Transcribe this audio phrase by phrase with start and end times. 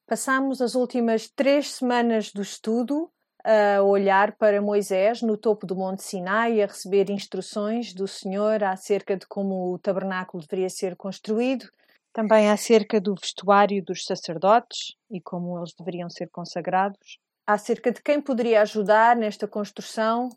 [0.06, 3.12] Passamos as últimas três semanas do estudo
[3.46, 9.16] a olhar para Moisés no topo do Monte Sinai, a receber instruções do Senhor acerca
[9.16, 11.70] de como o tabernáculo deveria ser construído,
[12.12, 18.20] também acerca do vestuário dos sacerdotes e como eles deveriam ser consagrados, acerca de quem
[18.20, 20.28] poderia ajudar nesta construção,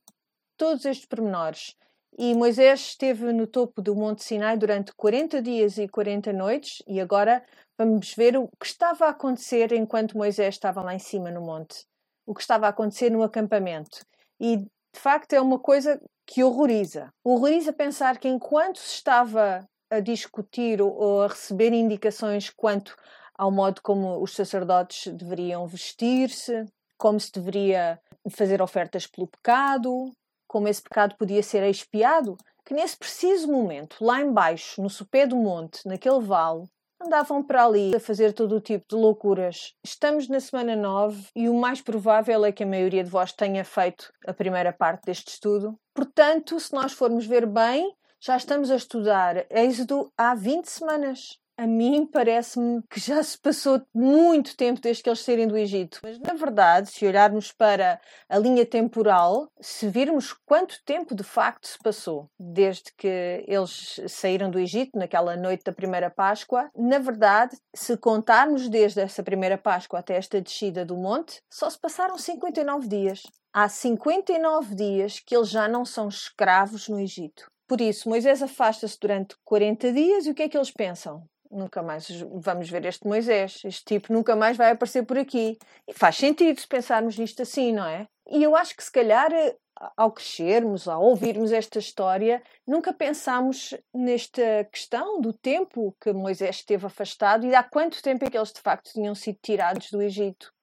[0.55, 1.73] todos estes pormenores.
[2.15, 7.01] E Moisés esteve no topo do Monte Sinai durante 40 dias e 40 noites, e
[7.01, 7.43] agora
[7.75, 11.85] vamos ver o que estava a acontecer enquanto Moisés estava lá em cima no monte,
[12.29, 14.05] o que estava a acontecer no acampamento.
[14.39, 17.11] E de facto é uma coisa que horroriza.
[17.23, 22.95] Horroriza pensar que enquanto se estava a discutir ou a receber indicações quanto
[23.35, 26.65] ao modo como os sacerdotes deveriam vestir-se,
[26.99, 30.11] como se deveria fazer ofertas pelo pecado,
[30.47, 35.35] como esse pecado podia ser expiado, que nesse preciso momento, lá embaixo, no sopé do
[35.35, 36.67] monte, naquele vale,
[37.01, 39.73] andavam para ali a fazer todo o tipo de loucuras.
[39.83, 43.63] Estamos na semana 9 e o mais provável é que a maioria de vós tenha
[43.63, 45.79] feito a primeira parte deste estudo.
[45.93, 51.67] Portanto, se nós formos ver bem, já estamos a estudar Êxodo há 20 semanas a
[51.67, 55.99] mim parece-me que já se passou muito tempo desde que eles saírem do Egito.
[56.01, 61.67] Mas, na verdade, se olharmos para a linha temporal, se virmos quanto tempo de facto
[61.67, 67.57] se passou desde que eles saíram do Egito, naquela noite da primeira Páscoa, na verdade,
[67.75, 72.87] se contarmos desde essa primeira Páscoa até esta descida do monte, só se passaram 59
[72.87, 73.23] dias.
[73.51, 77.51] Há 59 dias que eles já não são escravos no Egito.
[77.69, 81.28] Por isso, Moisés afasta-se durante 40 dias e o que é que eles pensam?
[81.49, 85.57] Nunca mais vamos ver este Moisés, este tipo nunca mais vai aparecer por aqui.
[85.87, 88.07] E faz sentido se pensarmos nisto assim, não é?
[88.27, 89.55] E eu acho que se calhar eh,
[89.97, 96.85] ao crescermos, ao ouvirmos esta história, nunca pensámos nesta questão do tempo que Moisés esteve
[96.85, 100.53] afastado e há quanto tempo é que eles de facto tinham sido tirados do Egito.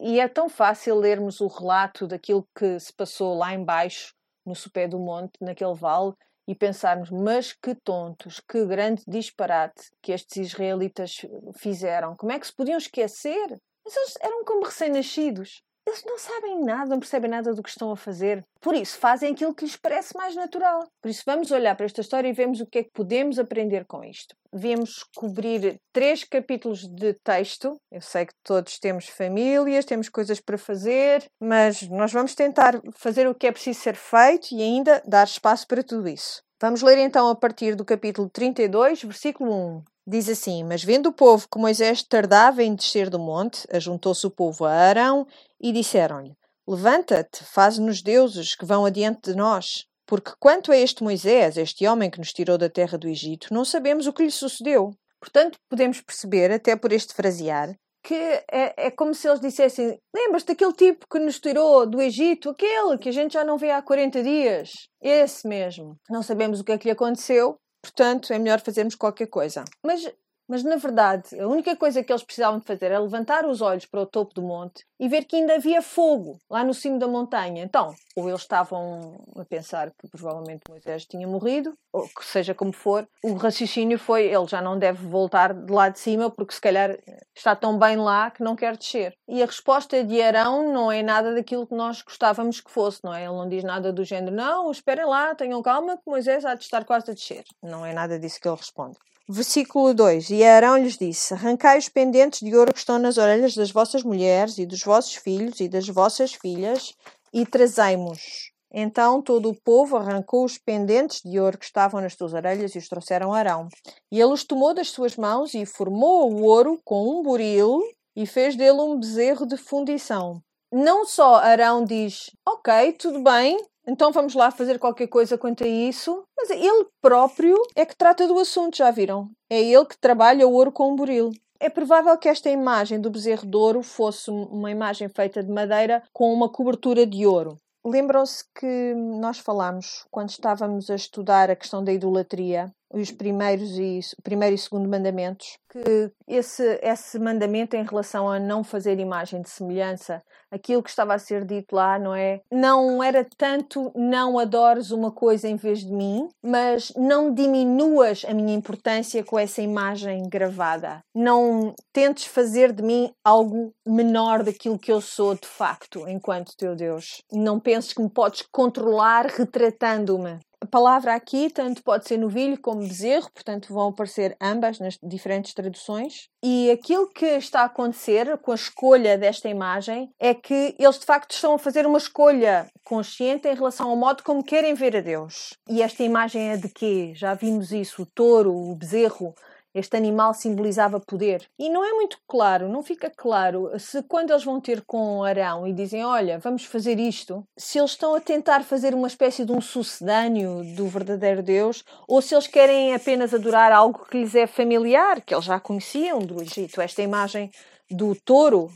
[0.00, 4.88] E é tão fácil lermos o relato daquilo que se passou lá embaixo, no sopé
[4.88, 6.14] do monte, naquele vale,
[6.48, 11.20] e pensarmos, mas que tontos, que grande disparate que estes israelitas
[11.58, 12.16] fizeram.
[12.16, 13.60] Como é que se podiam esquecer?
[13.84, 15.62] Mas eles eram como recém-nascidos.
[15.88, 18.44] Eles não sabem nada, não percebem nada do que estão a fazer.
[18.60, 20.86] Por isso, fazem aquilo que lhes parece mais natural.
[21.00, 23.86] Por isso, vamos olhar para esta história e vemos o que é que podemos aprender
[23.86, 24.36] com isto.
[24.52, 27.80] Vemos cobrir três capítulos de texto.
[27.90, 33.26] Eu sei que todos temos famílias, temos coisas para fazer, mas nós vamos tentar fazer
[33.26, 36.42] o que é preciso ser feito e ainda dar espaço para tudo isso.
[36.60, 39.82] Vamos ler então a partir do capítulo 32, versículo 1.
[40.10, 44.30] Diz assim: Mas vendo o povo que Moisés tardava em descer do monte, ajuntou-se o
[44.30, 45.26] povo a Arão
[45.60, 46.32] e disseram-lhe:
[46.66, 49.84] Levanta-te, faz-nos deuses que vão adiante de nós.
[50.06, 53.66] Porque quanto a este Moisés, este homem que nos tirou da terra do Egito, não
[53.66, 54.92] sabemos o que lhe sucedeu.
[55.20, 60.42] Portanto, podemos perceber, até por este frasear, que é, é como se eles dissessem: Lembras
[60.42, 62.48] daquele tipo que nos tirou do Egito?
[62.48, 64.70] Aquele que a gente já não vê há 40 dias?
[65.02, 65.98] Esse mesmo.
[66.08, 69.64] Não sabemos o que é que lhe aconteceu, Portanto, é melhor fazermos qualquer coisa.
[69.84, 70.02] Mas,
[70.48, 73.84] mas na verdade, a única coisa que eles precisavam de fazer era levantar os olhos
[73.84, 77.06] para o topo do monte e ver que ainda havia fogo lá no cimo da
[77.06, 77.62] montanha.
[77.62, 82.72] Então, ou eles estavam a pensar que provavelmente Moisés tinha morrido, ou que seja como
[82.72, 86.60] for, o raciocínio foi ele já não deve voltar de lá de cima porque se
[86.60, 86.96] calhar
[87.36, 89.14] está tão bem lá que não quer descer.
[89.28, 93.14] E a resposta de Arão não é nada daquilo que nós gostávamos que fosse, não
[93.14, 93.24] é?
[93.24, 96.64] Ele não diz nada do género, não, esperem lá, tenham calma que Moisés há de
[96.64, 97.44] estar quase a descer.
[97.62, 98.96] Não é nada disso que ele responde.
[99.30, 103.54] Versículo 2: E Arão lhes disse: Arrancai os pendentes de ouro que estão nas orelhas
[103.54, 106.94] das vossas mulheres e dos vossos filhos e das vossas filhas
[107.30, 108.50] e trazei-mos.
[108.72, 112.78] Então todo o povo arrancou os pendentes de ouro que estavam nas suas orelhas e
[112.78, 113.68] os trouxeram a Arão.
[114.10, 117.82] E ele os tomou das suas mãos e formou o ouro com um buril
[118.16, 120.40] e fez dele um bezerro de fundição.
[120.72, 125.66] Não só Arão diz, ok, tudo bem, então vamos lá fazer qualquer coisa quanto a
[125.66, 126.22] isso.
[126.36, 129.30] Mas ele próprio é que trata do assunto, já viram?
[129.50, 131.30] É ele que trabalha o ouro com o buril.
[131.58, 136.02] É provável que esta imagem do bezerro de ouro fosse uma imagem feita de madeira
[136.12, 137.56] com uma cobertura de ouro.
[137.84, 144.00] Lembram-se que nós falámos, quando estávamos a estudar a questão da idolatria, os primeiros e
[144.22, 149.50] primeiro e segundo mandamentos, que esse, esse mandamento em relação a não fazer imagem de
[149.50, 152.40] semelhança, aquilo que estava a ser dito lá, não é?
[152.50, 158.32] Não era tanto não adores uma coisa em vez de mim, mas não diminuas a
[158.32, 161.00] minha importância com essa imagem gravada.
[161.14, 166.74] Não tentes fazer de mim algo menor daquilo que eu sou de facto, enquanto teu
[166.74, 167.22] Deus.
[167.30, 170.38] Não penses que me podes controlar retratando-me.
[170.60, 175.54] A palavra aqui tanto pode ser novilho como bezerro, portanto vão aparecer ambas nas diferentes
[175.54, 176.28] traduções.
[176.42, 181.06] E aquilo que está a acontecer com a escolha desta imagem é que eles de
[181.06, 185.00] facto estão a fazer uma escolha consciente em relação ao modo como querem ver a
[185.00, 185.54] Deus.
[185.68, 187.12] E esta imagem é de quê?
[187.14, 189.34] Já vimos isso, o touro, o bezerro,
[189.78, 191.48] este animal simbolizava poder.
[191.58, 195.66] E não é muito claro, não fica claro se quando eles vão ter com Arão
[195.66, 199.52] e dizem: Olha, vamos fazer isto, se eles estão a tentar fazer uma espécie de
[199.52, 204.46] um sucedâneo do verdadeiro Deus ou se eles querem apenas adorar algo que lhes é
[204.46, 206.80] familiar, que eles já conheciam do Egito.
[206.80, 207.50] Esta imagem
[207.90, 208.70] do touro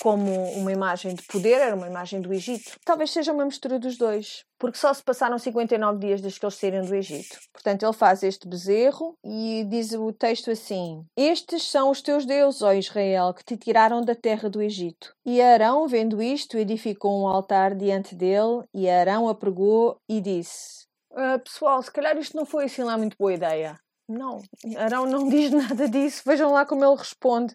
[0.00, 2.78] como uma imagem de poder, era uma imagem do Egito.
[2.84, 6.54] Talvez seja uma mistura dos dois, porque só se passaram 59 dias desde que eles
[6.54, 7.38] saíram do Egito.
[7.52, 12.62] Portanto, ele faz este bezerro e diz o texto assim: Estes são os teus deuses,
[12.62, 15.14] ó Israel, que te tiraram da terra do Egito.
[15.24, 21.38] E Arão, vendo isto, edificou um altar diante dele, e Arão apregou e disse: ah,
[21.38, 23.78] Pessoal, se calhar isto não foi assim lá muito boa ideia.
[24.08, 24.42] Não,
[24.76, 26.22] Arão não diz nada disso.
[26.24, 27.54] Vejam lá como ele responde.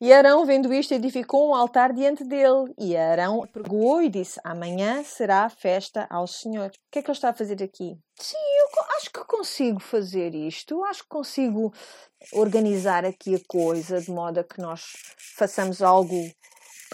[0.00, 2.72] E Arão, vendo isto, edificou um altar diante dele.
[2.78, 6.68] E Arão pregou e disse: Amanhã será festa ao Senhor.
[6.68, 7.96] O que é que ele está a fazer aqui?
[8.18, 10.84] Sim, eu acho que consigo fazer isto.
[10.84, 11.72] Acho que consigo
[12.32, 14.82] organizar aqui a coisa de modo a que nós
[15.36, 16.16] façamos algo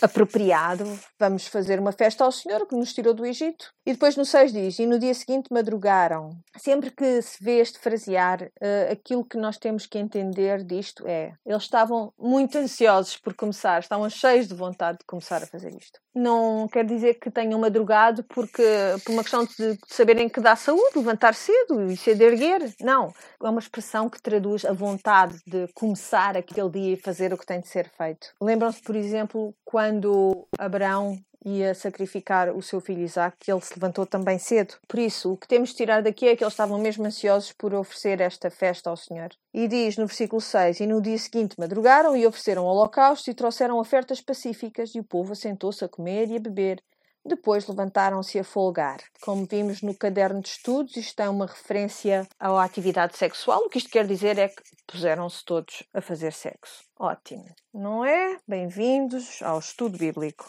[0.03, 0.85] apropriado,
[1.19, 3.73] vamos fazer uma festa ao Senhor que nos tirou do Egito.
[3.88, 6.38] E depois no 6 diz: E no dia seguinte madrugaram.
[6.58, 11.32] Sempre que se vê este frasear, uh, aquilo que nós temos que entender disto é:
[11.46, 15.99] eles estavam muito ansiosos por começar, estavam cheios de vontade de começar a fazer isto.
[16.14, 18.62] Não quer dizer que tenham madrugado porque,
[19.06, 22.75] por uma questão de saberem que dá saúde, levantar cedo e de erguer.
[22.82, 23.11] Não.
[23.43, 27.46] É uma expressão que traduz a vontade de começar aquele dia e fazer o que
[27.46, 28.35] tem de ser feito.
[28.38, 34.05] Lembram-se, por exemplo, quando Abraão ia sacrificar o seu filho Isaac, que ele se levantou
[34.05, 34.75] também cedo.
[34.87, 37.75] Por isso, o que temos de tirar daqui é que eles estavam mesmo ansiosos por
[37.75, 39.31] oferecer esta festa ao Senhor.
[39.52, 43.79] E diz no versículo 6: E no dia seguinte madrugaram e ofereceram holocaustos e trouxeram
[43.79, 46.82] ofertas pacíficas, e o povo assentou-se a comer e a beber.
[47.29, 48.97] Depois levantaram-se a folgar.
[49.21, 53.59] Como vimos no caderno de estudos, isto é uma referência à atividade sexual.
[53.67, 56.85] O que isto quer dizer é que puseram-se todos a fazer sexo.
[56.99, 57.45] Ótimo,
[57.75, 58.39] não é?
[58.49, 60.47] Bem-vindos ao estudo bíblico.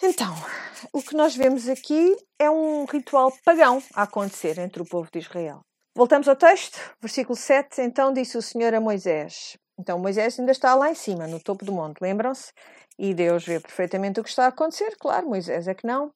[0.00, 0.32] Então,
[0.92, 5.18] o que nós vemos aqui é um ritual pagão a acontecer entre o povo de
[5.18, 5.62] Israel.
[5.92, 7.82] Voltamos ao texto, versículo 7.
[7.82, 9.58] Então disse o Senhor a Moisés.
[9.78, 12.52] Então Moisés ainda está lá em cima, no topo do monte, lembram-se?
[12.98, 16.12] E Deus vê perfeitamente o que está a acontecer, claro, Moisés é que não.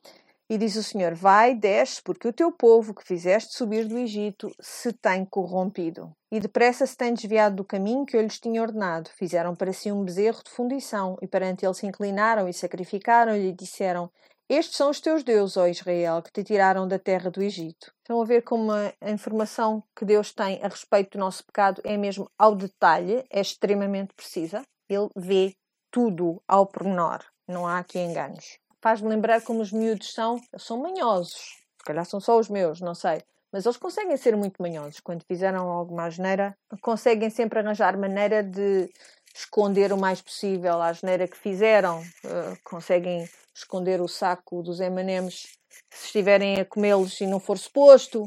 [0.48, 4.48] E diz o Senhor: Vai, desce, porque o teu povo que fizeste subir do Egito
[4.60, 6.12] se tem corrompido.
[6.30, 9.10] E depressa se tem desviado do caminho que eu lhes tinha ordenado.
[9.10, 13.52] Fizeram para si um bezerro de fundição, e perante ele se inclinaram e sacrificaram-lhe e
[13.52, 14.08] disseram:
[14.48, 17.92] Estes são os teus deuses, ó Israel, que te tiraram da terra do Egito.
[17.98, 21.96] Estão a ver como a informação que Deus tem a respeito do nosso pecado é
[21.96, 24.62] mesmo ao detalhe, é extremamente precisa.
[24.88, 25.56] Ele vê
[25.90, 27.24] tudo ao pormenor.
[27.48, 31.56] Não há aqui enganos faz-me lembrar como os miúdos são, são manhosos.
[31.76, 33.20] Se calhar são só os meus, não sei.
[33.52, 35.00] Mas eles conseguem ser muito manhosos.
[35.00, 38.88] Quando fizeram alguma asneira, conseguem sempre arranjar maneira de
[39.34, 42.00] esconder o mais possível a asneira que fizeram.
[42.00, 45.58] Uh, conseguem esconder o saco dos M&M's
[45.90, 48.24] se estiverem a comê-los e não for suposto.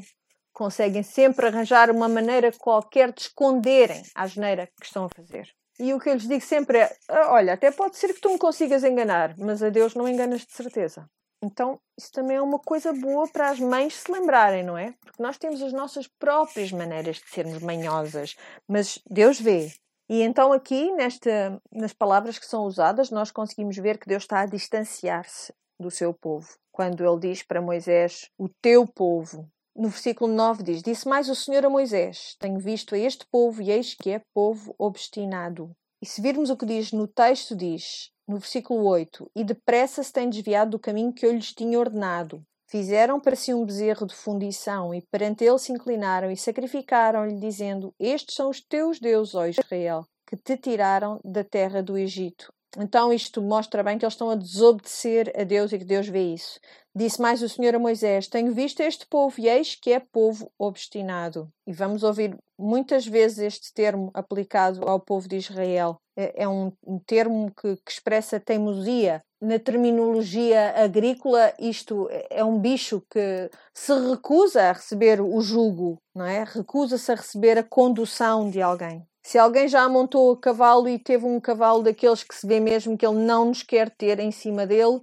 [0.51, 5.48] Conseguem sempre arranjar uma maneira qualquer de esconderem a asneira que estão a fazer.
[5.79, 8.29] E o que eu lhes digo sempre é: ah, olha, até pode ser que tu
[8.29, 11.09] me consigas enganar, mas a Deus não enganas de certeza.
[11.41, 14.93] Então, isso também é uma coisa boa para as mães se lembrarem, não é?
[15.00, 18.36] Porque nós temos as nossas próprias maneiras de sermos manhosas,
[18.67, 19.71] mas Deus vê.
[20.10, 24.42] E então, aqui, nesta, nas palavras que são usadas, nós conseguimos ver que Deus está
[24.42, 26.48] a distanciar-se do seu povo.
[26.72, 31.36] Quando ele diz para Moisés: O teu povo, no versículo 9 diz: Disse mais o
[31.36, 35.72] Senhor a Moisés: Tenho visto a este povo e eis que é povo obstinado.
[36.01, 40.12] E se virmos o que diz no texto, diz, no versículo 8: E depressa se
[40.12, 42.44] tem desviado do caminho que eu lhes tinha ordenado.
[42.70, 47.92] Fizeram para si um bezerro de fundição e perante ele se inclinaram e sacrificaram-lhe, dizendo:
[48.00, 52.54] Estes são os teus deuses, ó Israel, que te tiraram da terra do Egito.
[52.78, 56.34] Então isto mostra bem que eles estão a desobedecer a Deus e que Deus vê
[56.34, 56.60] isso.
[56.96, 60.52] Disse mais o Senhor a Moisés: Tenho visto este povo e eis que é povo
[60.56, 61.52] obstinado.
[61.66, 65.98] E vamos ouvir muitas vezes este termo aplicado ao povo de Israel.
[66.20, 66.74] É, é um,
[67.08, 69.22] termo que, que expressa teimosia.
[69.42, 76.26] Na terminologia agrícola, isto é um bicho que se recusa a receber o jugo, não
[76.26, 76.44] é?
[76.44, 79.08] Recusa-se a receber a condução de alguém.
[79.24, 82.98] Se alguém já montou a cavalo e teve um cavalo daqueles que se vê mesmo
[82.98, 85.00] que ele não nos quer ter em cima dele,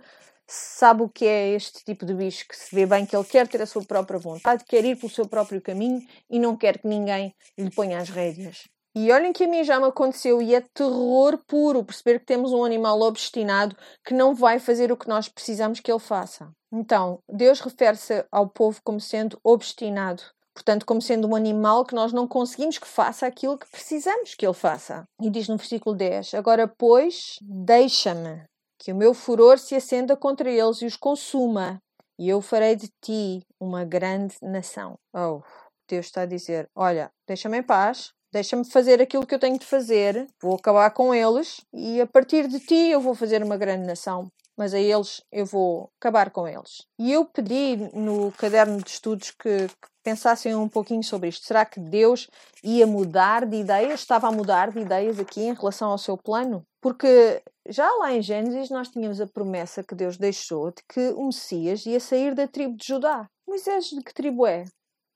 [0.46, 3.48] sabe o que é este tipo de bicho que se vê bem que ele quer
[3.48, 6.86] ter a sua própria vontade, quer ir pelo seu próprio caminho e não quer que
[6.86, 8.64] ninguém lhe ponha as rédeas.
[8.98, 12.54] E olhem que a mim já me aconteceu e é terror puro perceber que temos
[12.54, 16.50] um animal obstinado que não vai fazer o que nós precisamos que ele faça.
[16.72, 20.22] Então, Deus refere-se ao povo como sendo obstinado,
[20.54, 24.46] portanto, como sendo um animal que nós não conseguimos que faça aquilo que precisamos que
[24.46, 25.04] ele faça.
[25.20, 28.44] E diz no versículo 10: Agora, pois, deixa-me
[28.78, 31.82] que o meu furor se acenda contra eles e os consuma,
[32.18, 34.94] e eu farei de ti uma grande nação.
[35.14, 35.42] Oh,
[35.86, 39.64] Deus está a dizer: Olha, deixa-me em paz, deixa-me fazer aquilo que eu tenho de
[39.64, 43.86] fazer, vou acabar com eles e a partir de ti eu vou fazer uma grande
[43.86, 44.30] nação.
[44.58, 46.86] Mas a eles eu vou acabar com eles.
[46.98, 51.44] E eu pedi no caderno de estudos que, que pensassem um pouquinho sobre isto.
[51.44, 52.28] Será que Deus
[52.64, 54.00] ia mudar de ideias?
[54.00, 56.62] Estava a mudar de ideias aqui em relação ao seu plano?
[56.80, 61.26] Porque já lá em Gênesis nós tínhamos a promessa que Deus deixou de que o
[61.26, 63.26] Messias ia sair da tribo de Judá.
[63.46, 64.64] Moisés de que tribo é?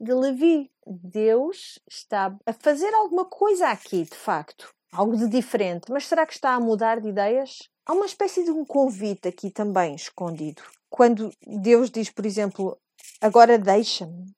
[0.01, 0.71] De Levi.
[0.87, 4.75] Deus está a fazer alguma coisa aqui, de facto.
[4.91, 5.93] Algo de diferente.
[5.93, 7.69] Mas será que está a mudar de ideias?
[7.87, 10.63] Há uma espécie de um convite aqui também escondido.
[10.89, 12.77] Quando Deus diz, por exemplo,
[13.21, 14.35] agora deixa-me.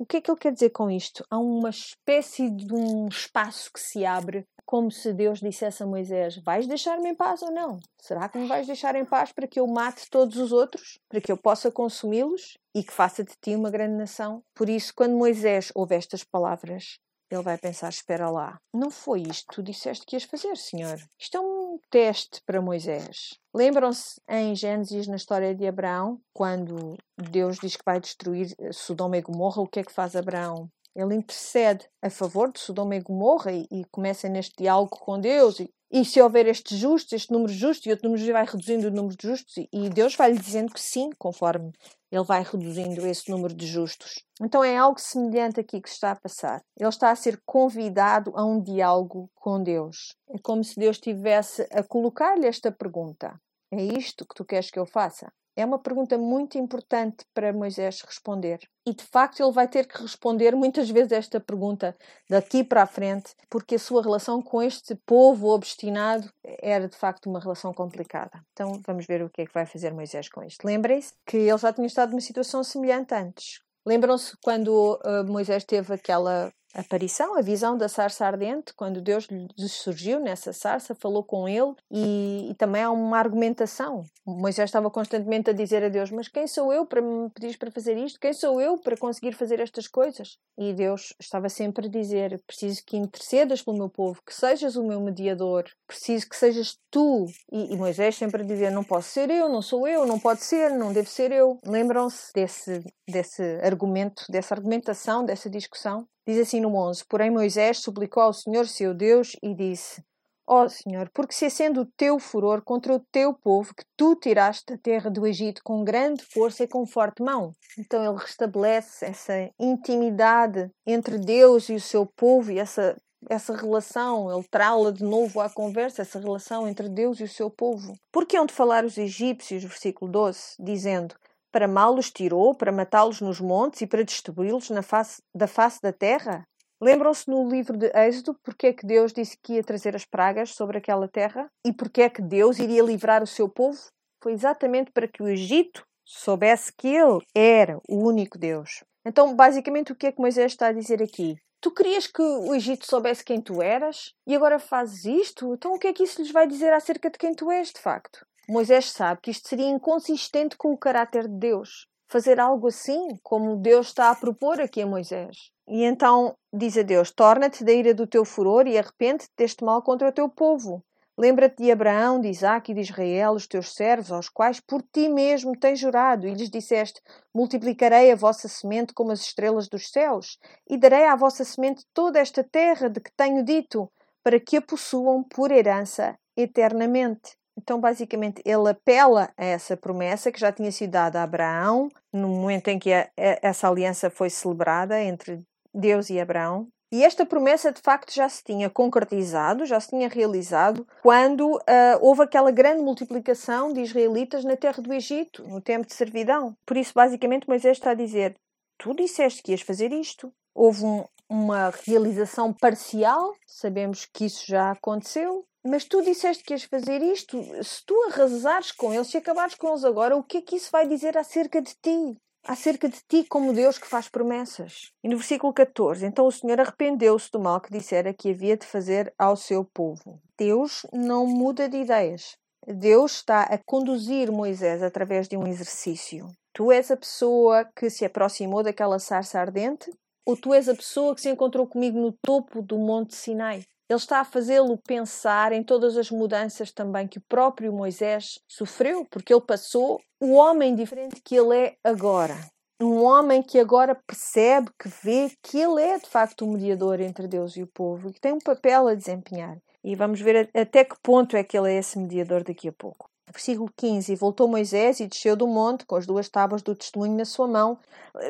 [0.00, 1.22] O que é que ele quer dizer com isto?
[1.30, 6.38] Há uma espécie de um espaço que se abre como se Deus dissesse a Moisés:
[6.38, 7.78] Vais deixar-me em paz ou não?
[8.00, 10.98] Será que me vais deixar em paz para que eu mate todos os outros?
[11.06, 14.42] Para que eu possa consumi-los e que faça de ti uma grande nação?
[14.54, 16.98] Por isso, quando Moisés ouve estas palavras,
[17.30, 20.98] ele vai pensar: Espera lá, não foi isto que tu disseste que ias fazer, Senhor?
[21.20, 21.59] Isto é um
[21.90, 23.38] teste para Moisés.
[23.54, 29.22] Lembram-se em Gênesis, na história de Abraão, quando Deus diz que vai destruir Sodoma e
[29.22, 30.70] Gomorra, o que é que faz Abraão?
[30.94, 35.60] Ele intercede a favor de Sodoma e Gomorra e, e começa neste diálogo com Deus.
[35.60, 38.90] E, e se houver este justo, este número justo, e outro número vai reduzindo o
[38.90, 41.72] número de justos, e Deus vai lhe dizendo que sim, conforme
[42.10, 44.24] ele vai reduzindo esse número de justos.
[44.40, 46.60] Então é algo semelhante aqui que se está a passar.
[46.76, 50.16] Ele está a ser convidado a um diálogo com Deus.
[50.28, 54.78] É como se Deus estivesse a colocar-lhe esta pergunta: É isto que tu queres que
[54.78, 55.32] eu faça?
[55.56, 58.60] É uma pergunta muito importante para Moisés responder.
[58.86, 61.96] E de facto ele vai ter que responder muitas vezes esta pergunta
[62.28, 66.30] daqui para a frente, porque a sua relação com este povo obstinado
[66.62, 68.42] era de facto uma relação complicada.
[68.52, 70.64] Então vamos ver o que é que vai fazer Moisés com isto.
[70.64, 73.60] Lembrem-se que ele já tinha estado numa situação semelhante antes.
[73.86, 79.68] Lembram-se quando uh, Moisés teve aquela aparição, a visão da sarça ardente, quando Deus lhe
[79.68, 84.04] surgiu nessa sarça, falou com ele e, e, também há uma argumentação.
[84.24, 87.70] Moisés estava constantemente a dizer a Deus: Mas quem sou eu para me pedir para
[87.70, 88.20] fazer isto?
[88.20, 90.38] Quem sou eu para conseguir fazer estas coisas?
[90.58, 94.86] E Deus estava sempre a dizer: Preciso que intercedas pelo meu povo, que sejas o
[94.86, 97.26] meu mediador, preciso que sejas tu.
[97.50, 100.42] E, e Moisés sempre a dizer: Não posso ser eu, não sou eu, não pode
[100.42, 101.58] ser, não deve ser eu.
[101.64, 106.06] Lembram-se desse, desse argumento, dessa argumentação, dessa discussão?
[106.30, 110.00] Diz assim no 11: Porém Moisés suplicou ao Senhor seu Deus e disse:
[110.46, 114.14] Ó oh, Senhor, porque se acende o teu furor contra o teu povo, que tu
[114.14, 117.50] tiraste da terra do Egito com grande força e com forte mão.
[117.76, 122.96] Então ele restabelece essa intimidade entre Deus e o seu povo e essa,
[123.28, 127.50] essa relação, ele trá-la de novo à conversa, essa relação entre Deus e o seu
[127.50, 127.92] povo.
[128.12, 131.16] Porque hão de falar os egípcios, versículo 12, dizendo:
[131.50, 136.44] para mal os tirou, para matá-los nos montes e para destruí-los da face da terra?
[136.82, 140.54] Lembram-se no livro de Êxodo porque é que Deus disse que ia trazer as pragas
[140.54, 141.50] sobre aquela terra?
[141.66, 143.78] E porque é que Deus iria livrar o seu povo?
[144.22, 148.82] Foi exatamente para que o Egito soubesse que ele era o único Deus.
[149.04, 151.36] Então, basicamente, o que é que Moisés está a dizer aqui?
[151.60, 155.52] Tu querias que o Egito soubesse quem tu eras e agora fazes isto?
[155.52, 157.80] Então, o que é que isso lhes vai dizer acerca de quem tu és, de
[157.80, 158.26] facto?
[158.48, 161.86] Moisés sabe que isto seria inconsistente com o caráter de Deus.
[162.08, 165.52] Fazer algo assim, como Deus está a propor aqui a Moisés.
[165.68, 169.82] E então diz a Deus: Torna-te da ira do teu furor e arrepende-te deste mal
[169.82, 170.82] contra o teu povo.
[171.16, 175.08] Lembra-te de Abraão, de Isaac e de Israel, os teus servos, aos quais por ti
[175.08, 177.00] mesmo tens jurado, e lhes disseste:
[177.34, 182.18] Multiplicarei a vossa semente como as estrelas dos céus, e darei à vossa semente toda
[182.18, 183.92] esta terra de que tenho dito,
[184.24, 187.38] para que a possuam por herança eternamente.
[187.62, 192.26] Então, basicamente, ele apela a essa promessa que já tinha sido dada a Abraão no
[192.26, 195.42] momento em que a, a, essa aliança foi celebrada entre
[195.74, 196.68] Deus e Abraão.
[196.90, 201.60] E esta promessa de facto já se tinha concretizado, já se tinha realizado quando uh,
[202.00, 206.56] houve aquela grande multiplicação de israelitas na terra do Egito, no tempo de servidão.
[206.66, 208.34] Por isso, basicamente, Moisés está a dizer:
[208.78, 210.32] Tu disseste que ias fazer isto.
[210.52, 216.64] Houve um, uma realização parcial, sabemos que isso já aconteceu, mas tu disseste que ias
[216.64, 217.38] fazer isto.
[217.62, 220.70] Se tu arrasares com eles, se acabares com eles agora, o que é que isso
[220.70, 222.16] vai dizer acerca de ti?
[222.44, 224.90] Acerca de ti como Deus que faz promessas.
[225.04, 228.66] E no versículo 14, então o Senhor arrependeu-se do mal que dissera que havia de
[228.66, 230.20] fazer ao seu povo.
[230.38, 232.36] Deus não muda de ideias.
[232.66, 236.28] Deus está a conduzir Moisés através de um exercício.
[236.52, 239.90] Tu és a pessoa que se aproximou daquela sarça ardente?
[240.26, 243.64] Ou tu és a pessoa que se encontrou comigo no topo do Monte Sinai?
[243.90, 249.04] Ele está a fazê-lo pensar em todas as mudanças também que o próprio Moisés sofreu,
[249.10, 252.36] porque ele passou o homem diferente que ele é agora.
[252.80, 257.26] Um homem que agora percebe, que vê que ele é de facto o mediador entre
[257.26, 259.58] Deus e o povo e que tem um papel a desempenhar.
[259.82, 263.10] E vamos ver até que ponto é que ele é esse mediador daqui a pouco.
[263.32, 267.16] Versículo 15: E voltou Moisés e desceu do monte com as duas tábuas do testemunho
[267.16, 267.78] na sua mão.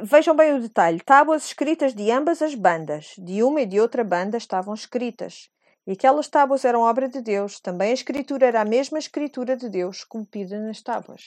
[0.03, 4.05] Vejam bem o detalhe: tábuas escritas de ambas as bandas, de uma e de outra
[4.05, 5.49] banda estavam escritas.
[5.87, 9.69] E aquelas tábuas eram obra de Deus, também a escritura era a mesma escritura de
[9.69, 11.23] Deus, esculpida nas tábuas.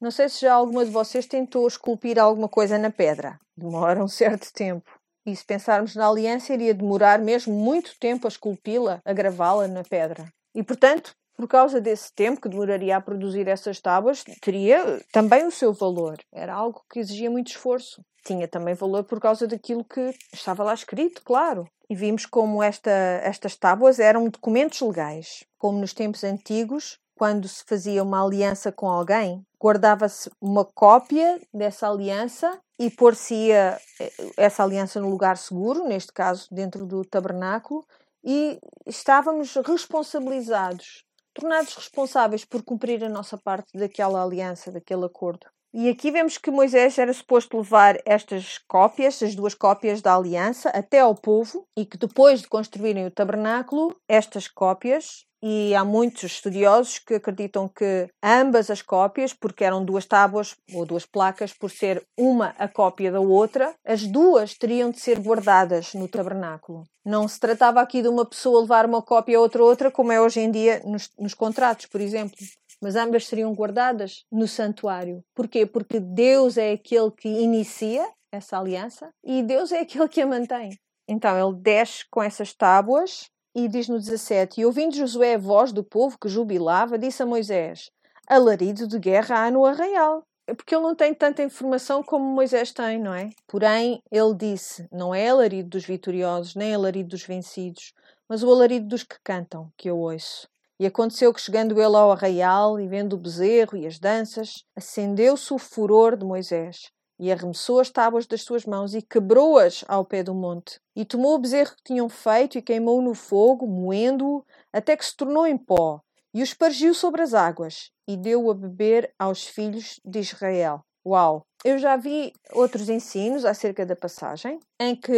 [0.00, 3.38] Não sei se já alguma de vocês tentou esculpir alguma coisa na pedra.
[3.56, 4.90] Demora um certo tempo.
[5.24, 9.84] E se pensarmos na aliança, iria demorar mesmo muito tempo a esculpi-la, a gravá-la na
[9.84, 10.24] pedra.
[10.54, 15.50] E portanto, por causa desse tempo que demoraria a produzir essas tábuas, teria também o
[15.50, 16.16] seu valor.
[16.32, 18.00] Era algo que exigia muito esforço.
[18.24, 21.66] Tinha também valor por causa daquilo que estava lá escrito, claro.
[21.90, 22.92] E vimos como esta,
[23.24, 25.42] estas tábuas eram documentos legais.
[25.58, 31.90] Como nos tempos antigos, quando se fazia uma aliança com alguém, guardava-se uma cópia dessa
[31.90, 37.84] aliança e pôr-se-ia eh, essa aliança no lugar seguro, neste caso dentro do tabernáculo,
[38.22, 45.46] e estávamos responsabilizados tornados responsáveis por cumprir a nossa parte daquela aliança, daquele acordo.
[45.74, 50.68] E aqui vemos que Moisés era suposto levar estas cópias, as duas cópias da aliança,
[50.68, 56.22] até ao povo e que depois de construírem o tabernáculo, estas cópias e há muitos
[56.22, 61.70] estudiosos que acreditam que ambas as cópias, porque eram duas tábuas ou duas placas, por
[61.70, 66.84] ser uma a cópia da outra, as duas teriam de ser guardadas no tabernáculo.
[67.04, 70.20] Não se tratava aqui de uma pessoa levar uma cópia a outra outra, como é
[70.20, 72.36] hoje em dia nos, nos contratos, por exemplo.
[72.80, 75.24] Mas ambas seriam guardadas no santuário.
[75.34, 75.66] Porquê?
[75.66, 80.70] Porque Deus é aquele que inicia essa aliança e Deus é aquele que a mantém.
[81.08, 85.72] Então ele desce com essas tábuas e diz no 17: E ouvindo Josué a voz
[85.72, 87.90] do povo que jubilava, disse a Moisés:
[88.26, 90.24] Alarido de guerra há no arraial.
[90.46, 93.30] É porque ele não tem tanta informação como Moisés tem, não é?
[93.46, 97.92] Porém, ele disse: Não é alarido dos vitoriosos, nem alarido dos vencidos,
[98.28, 100.48] mas o alarido dos que cantam, que eu ouço.
[100.80, 105.52] E aconteceu que, chegando ele ao arraial e vendo o bezerro e as danças, acendeu-se
[105.52, 110.22] o furor de Moisés e arremessou as tábuas das suas mãos e quebrou-as ao pé
[110.22, 110.80] do monte.
[110.94, 115.16] E tomou o bezerro que tinham feito e queimou-o no fogo, moendo-o, até que se
[115.16, 116.00] tornou em pó,
[116.34, 120.84] e o espargiu sobre as águas, e deu-o a beber aos filhos de Israel.
[121.04, 121.44] Uau!
[121.64, 125.12] Eu já vi outros ensinos acerca da passagem em que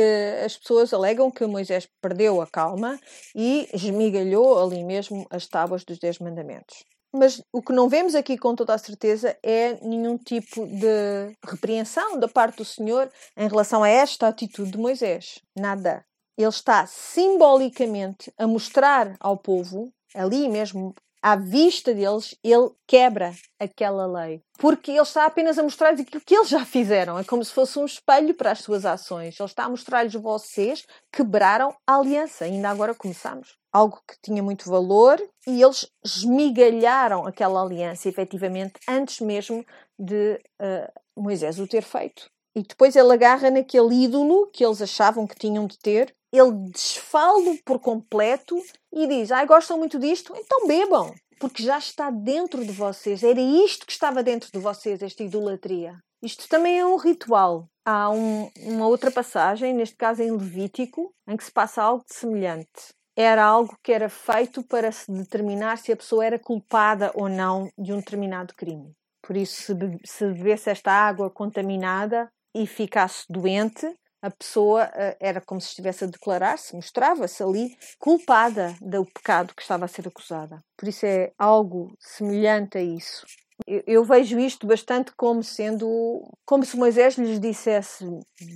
[0.45, 2.99] as pessoas alegam que Moisés perdeu a calma
[3.35, 6.85] e esmigalhou ali mesmo as tábuas dos Dez Mandamentos.
[7.15, 12.19] Mas o que não vemos aqui com toda a certeza é nenhum tipo de repreensão
[12.19, 15.41] da parte do Senhor em relação a esta atitude de Moisés.
[15.57, 16.05] Nada.
[16.37, 20.93] Ele está simbolicamente a mostrar ao povo, ali mesmo
[21.25, 24.43] à vista deles, ele quebra aquela lei.
[24.59, 27.19] Porque ele está apenas a mostrar-lhes aquilo que eles já fizeram.
[27.19, 29.41] É como se fosse um espelho para as suas ações.
[29.41, 32.45] Ele está a mostrar-lhes vocês quebraram a aliança.
[32.45, 33.57] Ainda agora começamos.
[33.75, 39.67] Algo que tinha muito valor e eles esmigalharam aquela aliança, efetivamente, antes mesmo
[39.99, 42.31] de uh, Moisés o ter feito.
[42.57, 47.57] E depois ele agarra naquele ídolo que eles achavam que tinham de ter ele desfala
[47.65, 48.61] por completo
[48.93, 50.35] e diz: Ai, gostam muito disto?
[50.37, 53.23] Então bebam, porque já está dentro de vocês.
[53.23, 55.97] Era isto que estava dentro de vocês, esta idolatria.
[56.23, 57.69] Isto também é um ritual.
[57.87, 62.95] Há um, uma outra passagem, neste caso em Levítico, em que se passa algo semelhante.
[63.17, 67.71] Era algo que era feito para se determinar se a pessoa era culpada ou não
[67.79, 68.93] de um determinado crime.
[69.23, 69.75] Por isso,
[70.05, 73.87] se, bebesse esta água contaminada e ficasse doente,
[74.21, 79.63] a pessoa uh, era como se estivesse a declarar-se, mostrava-se ali culpada do pecado que
[79.63, 80.63] estava a ser acusada.
[80.77, 83.27] Por isso é algo semelhante a isso.
[83.67, 88.05] Eu, vejo isto bastante como sendo como se Moisés lhes dissesse: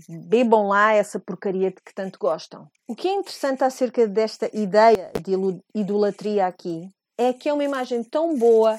[0.09, 2.69] bebam lá essa porcaria de que tanto gostam.
[2.87, 5.33] O que é interessante acerca desta ideia de
[5.75, 8.77] idolatria aqui é que é uma imagem tão boa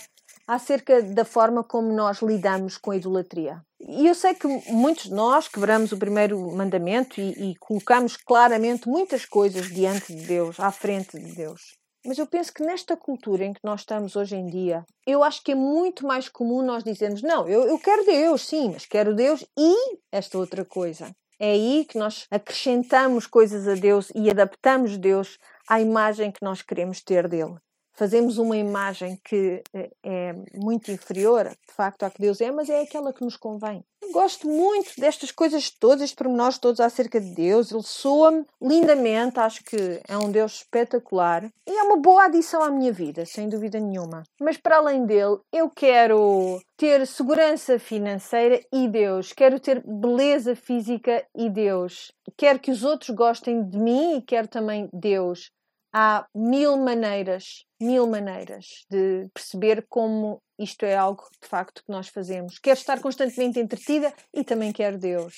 [0.47, 3.61] acerca da forma como nós lidamos com a idolatria.
[3.79, 8.89] E eu sei que muitos de nós quebramos o primeiro mandamento e, e, colocamos claramente
[8.89, 11.78] muitas coisas diante de Deus, à frente de Deus.
[12.05, 15.43] Mas eu penso que nesta cultura em que nós estamos hoje em dia, eu acho
[15.43, 19.13] que é muito mais comum nós dizermos: não, eu, eu quero Deus, sim, mas quero
[19.13, 19.73] Deus e
[20.11, 21.11] esta outra coisa.
[21.39, 26.61] É aí que nós acrescentamos coisas a Deus e adaptamos Deus à imagem que nós
[26.61, 27.55] queremos ter dele
[27.99, 32.69] fazemos uma imagem que eh, é muito inferior, de facto, à que Deus é, mas
[32.69, 33.83] é aquela que nos convém.
[34.13, 37.71] Gosto muito destas coisas todas, estes pormenores todos acerca de Deus.
[37.71, 42.71] Ele soa-me lindamente, acho que é um Deus espetacular e é uma boa adição à
[42.71, 44.23] minha vida, sem dúvida nenhuma.
[44.39, 51.25] Mas para além dele, eu quero ter segurança financeira e Deus, quero ter beleza física
[51.35, 55.51] e Deus, quero que os outros gostem de mim e quero também Deus
[55.93, 62.07] há mil maneiras, mil maneiras de perceber como isto é algo de facto que nós
[62.07, 62.59] fazemos.
[62.59, 65.35] Quero estar constantemente entretida e também quero Deus.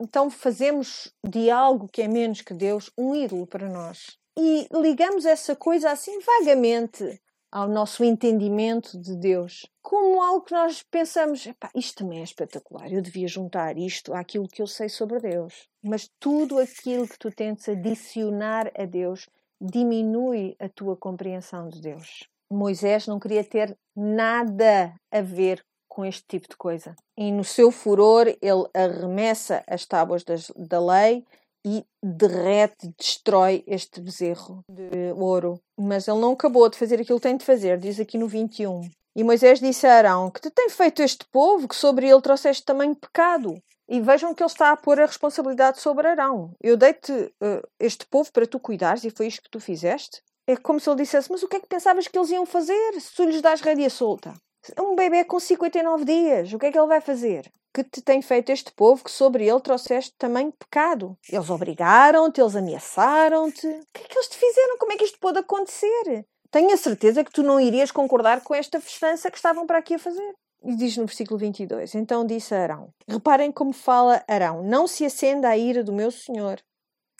[0.00, 4.18] Então fazemos de algo que é menos que Deus um ídolo para nós.
[4.36, 7.20] E ligamos essa coisa assim vagamente
[7.54, 13.00] ao nosso entendimento de Deus, como algo que nós pensamos, isto também é espetacular, eu
[13.00, 15.68] devia juntar isto àquilo que eu sei sobre Deus.
[15.80, 19.28] Mas tudo aquilo que tu tentes adicionar a Deus
[19.60, 22.28] diminui a tua compreensão de Deus.
[22.50, 26.94] Moisés não queria ter nada a ver com este tipo de coisa.
[27.16, 31.24] E no seu furor, ele arremessa as tábuas das, da lei
[31.64, 35.60] e derrete, destrói este bezerro de ouro.
[35.78, 38.82] Mas ele não acabou de fazer aquilo que tem de fazer, diz aqui no 21.
[39.16, 42.64] E Moisés disse a Arão: Que te tem feito este povo, que sobre ele trouxeste
[42.64, 43.56] também pecado?
[43.88, 46.52] E vejam que ele está a pôr a responsabilidade sobre Arão.
[46.60, 50.22] Eu dei-te uh, este povo para tu cuidares e foi isto que tu fizeste?
[50.46, 53.00] É como se ele dissesse: Mas o que é que pensavas que eles iam fazer
[53.00, 54.34] se tu lhes dás rédea solta?
[54.78, 57.50] Um bebê com 59 dias, o que é que ele vai fazer?
[57.74, 61.18] Que te tem feito este povo que sobre ele trouxeste também pecado?
[61.28, 63.66] Eles obrigaram-te, eles ameaçaram-te.
[63.66, 64.78] O que é que eles te fizeram?
[64.78, 66.24] Como é que isto pôde acontecer?
[66.50, 69.94] Tenho a certeza que tu não irias concordar com esta festança que estavam para aqui
[69.94, 70.34] a fazer.
[70.64, 75.04] E diz no versículo 22: Então disse a Arão: Reparem como fala Arão: Não se
[75.04, 76.60] acenda a ira do meu senhor.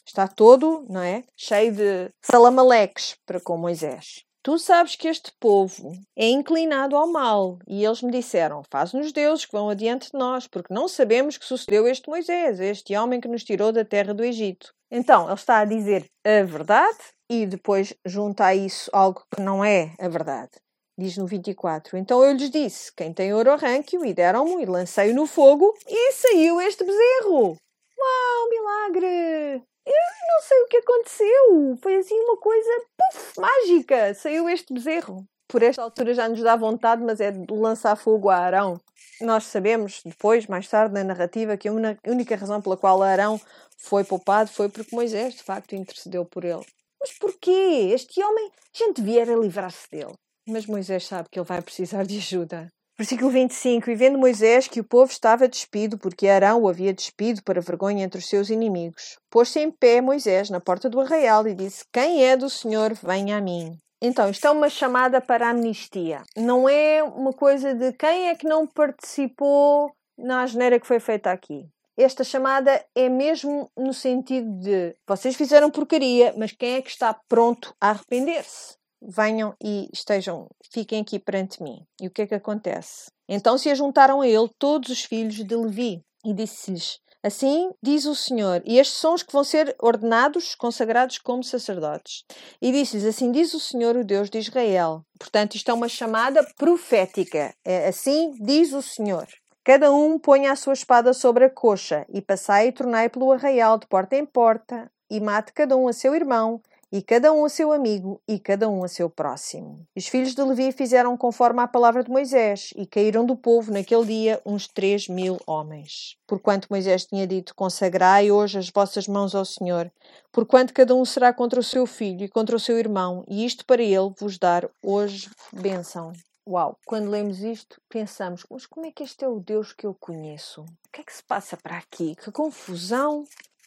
[0.06, 1.22] Está todo, não é?
[1.36, 4.24] Cheio de salamaleques para com Moisés.
[4.42, 7.58] Tu sabes que este povo é inclinado ao mal.
[7.66, 11.44] E eles me disseram: Faz-nos deuses que vão adiante de nós, porque não sabemos que
[11.46, 14.72] sucedeu este Moisés, este homem que nos tirou da terra do Egito.
[14.90, 19.64] Então, ele está a dizer a verdade e depois junta a isso algo que não
[19.64, 20.52] é a verdade.
[20.96, 25.14] Diz no 24: Então eu lhes disse: Quem tem ouro arranque-o, e deram-mo, e lancei-o
[25.14, 27.56] no fogo, e saiu este bezerro.
[27.98, 29.62] Uau, milagre!
[29.86, 29.92] Eu
[30.28, 31.78] não sei o que aconteceu.
[31.82, 34.14] Foi assim uma coisa puff, mágica.
[34.14, 35.24] Saiu este bezerro.
[35.48, 38.80] Por esta altura já nos dá vontade, mas é de lançar fogo a Arão.
[39.20, 43.40] Nós sabemos depois, mais tarde, na narrativa, que a única razão pela qual Arão
[43.76, 46.64] foi poupado foi porque Moisés, de facto, intercedeu por ele.
[47.00, 47.90] Mas porquê?
[47.92, 50.14] Este homem, a gente viera livrar-se dele.
[50.46, 52.68] Mas Moisés sabe que ele vai precisar de ajuda.
[52.96, 57.42] Versículo 25: E vendo Moisés que o povo estava despido, porque Arão o havia despido
[57.42, 61.54] para vergonha entre os seus inimigos, pôs-se em pé Moisés na porta do arraial e
[61.54, 63.76] disse: Quem é do Senhor, venha a mim.
[64.00, 66.22] Então, isto é uma chamada para amnistia.
[66.36, 71.32] Não é uma coisa de quem é que não participou na asneira que foi feita
[71.32, 71.66] aqui.
[71.96, 77.16] Esta chamada é mesmo no sentido de vocês fizeram porcaria, mas quem é que está
[77.28, 78.74] pronto a arrepender-se?
[79.06, 81.84] Venham e estejam, fiquem aqui perante mim.
[82.00, 83.06] E o que é que acontece?
[83.28, 88.14] Então se ajuntaram a ele todos os filhos de Levi e disse-lhes: Assim diz o
[88.14, 92.22] Senhor, e estes são os que vão ser ordenados, consagrados como sacerdotes.
[92.60, 95.02] E disse-lhes: Assim diz o Senhor, o Deus de Israel.
[95.18, 97.54] Portanto, isto é uma chamada profética.
[97.64, 99.26] É, assim diz o Senhor.
[99.64, 103.78] Cada um ponha a sua espada sobre a coxa, e passai e tornai pelo arraial
[103.78, 106.60] de porta em porta, e mate cada um a seu irmão,
[106.94, 109.84] e cada um a seu amigo, e cada um a seu próximo.
[109.96, 114.06] Os filhos de Levi fizeram conforme à palavra de Moisés, e caíram do povo naquele
[114.06, 116.16] dia uns três mil homens.
[116.24, 119.90] Porquanto Moisés tinha dito: Consagrai hoje as vossas mãos ao Senhor,
[120.30, 123.66] porquanto cada um será contra o seu filho e contra o seu irmão, e isto
[123.66, 126.12] para ele vos dar hoje bênção.
[126.48, 129.96] Uau, quando lemos isto, pensamos: mas como é que este é o Deus que eu
[129.98, 130.60] conheço?
[130.60, 132.14] O que é que se passa para aqui?
[132.14, 133.24] Que confusão!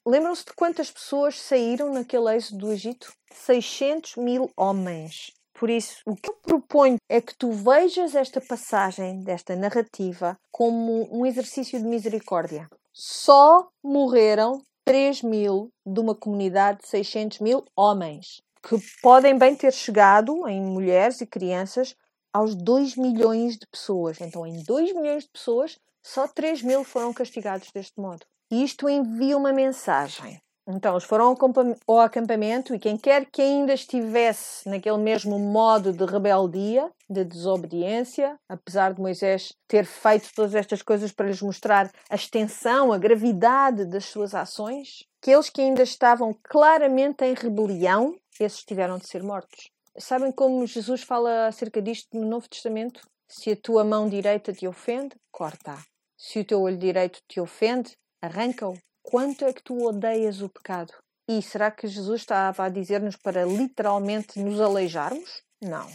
[0.07, 3.11] Lembram-se de quantas pessoas saíram naquele êxodo do Egito?
[3.31, 5.31] 600 mil homens.
[5.53, 11.07] Por isso, o que eu proponho é que tu vejas esta passagem, desta narrativa, como
[11.11, 12.69] um exercício de misericórdia.
[12.93, 19.73] Só morreram 3 mil de uma comunidade de 600 mil homens, que podem bem ter
[19.73, 21.95] chegado, em mulheres e crianças,
[22.31, 24.21] aos 2 milhões de pessoas.
[24.21, 28.25] Então, em 2 milhões de pessoas, só 3 mil foram castigados deste modo.
[28.49, 30.39] E isto envia uma mensagem.
[30.69, 31.33] Então, eles foram
[31.87, 38.37] ao acampamento e quem quer que ainda estivesse naquele mesmo modo de rebeldia, de desobediência,
[38.49, 43.85] apesar de Moisés ter feito todas estas coisas para lhes mostrar a extensão, a gravidade
[43.85, 49.69] das suas ações, aqueles que ainda estavam claramente em rebelião, esses tiveram de ser mortos.
[49.97, 53.07] Sabem como Jesus fala acerca disto no Novo Testamento?
[53.25, 55.81] Se a tua mão direita te ofende, corta-a.
[56.17, 58.77] Se o teu olho direito te ofende, arranca-o.
[59.01, 60.93] Quanto é que tu odeias o pecado?
[61.29, 65.41] E será que Jesus estava a dizer-nos para literalmente nos aleijarmos?
[65.61, 65.87] Não.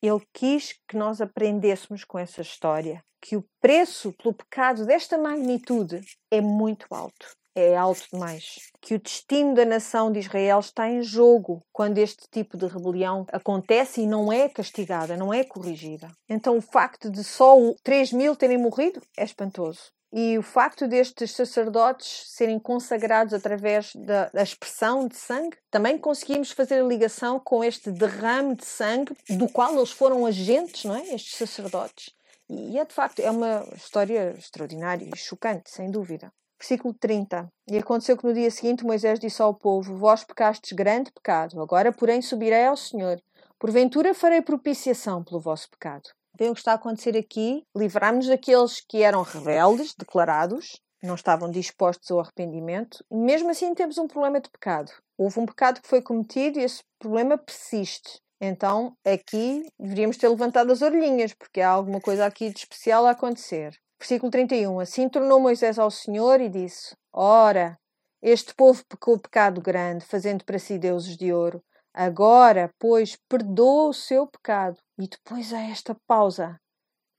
[0.00, 6.00] Ele quis que nós aprendêssemos com essa história que o preço pelo pecado desta magnitude
[6.30, 7.26] é muito alto.
[7.54, 8.70] É alto demais.
[8.80, 13.26] Que o destino da nação de Israel está em jogo quando este tipo de rebelião
[13.32, 16.08] acontece e não é castigada, não é corrigida.
[16.28, 19.90] Então, o facto de só 3 mil terem morrido é espantoso.
[20.12, 26.50] E o facto destes sacerdotes serem consagrados através da, da, expressão de sangue, também conseguimos
[26.50, 31.14] fazer a ligação com este derrame de sangue do qual eles foram agentes, não é?
[31.14, 32.14] Estes sacerdotes.
[32.48, 36.32] E é de facto é uma história extraordinária e chocante, sem dúvida.
[36.58, 37.52] Versículo 30.
[37.70, 41.92] E aconteceu que no dia seguinte Moisés disse ao povo: Vós pecastes grande pecado, agora,
[41.92, 43.20] porém, subirei ao Senhor.
[43.58, 46.10] Porventura farei propiciação pelo vosso pecado.
[46.38, 47.64] Vê o que está a acontecer aqui.
[47.76, 53.04] Livramos daqueles que eram rebeldes, declarados, não estavam dispostos ao arrependimento.
[53.10, 54.92] Mesmo assim temos um problema de pecado.
[55.16, 58.20] Houve um pecado que foi cometido e esse problema persiste.
[58.40, 63.10] Então, aqui deveríamos ter levantado as orelhinhas, porque há alguma coisa aqui de especial a
[63.10, 63.76] acontecer.
[63.98, 64.78] Versículo 31.
[64.78, 67.76] Assim tornou Moisés ao Senhor e disse: Ora,
[68.22, 71.60] este povo pecou pecado grande, fazendo para si deuses de ouro.
[72.00, 74.76] Agora, pois, perdoa o seu pecado.
[75.00, 76.56] E depois há esta pausa,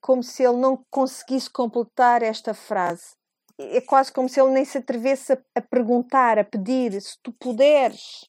[0.01, 3.11] como se ele não conseguisse completar esta frase.
[3.59, 7.33] É quase como se ele nem se atrevesse a, a perguntar, a pedir: se tu
[7.33, 8.25] puderes,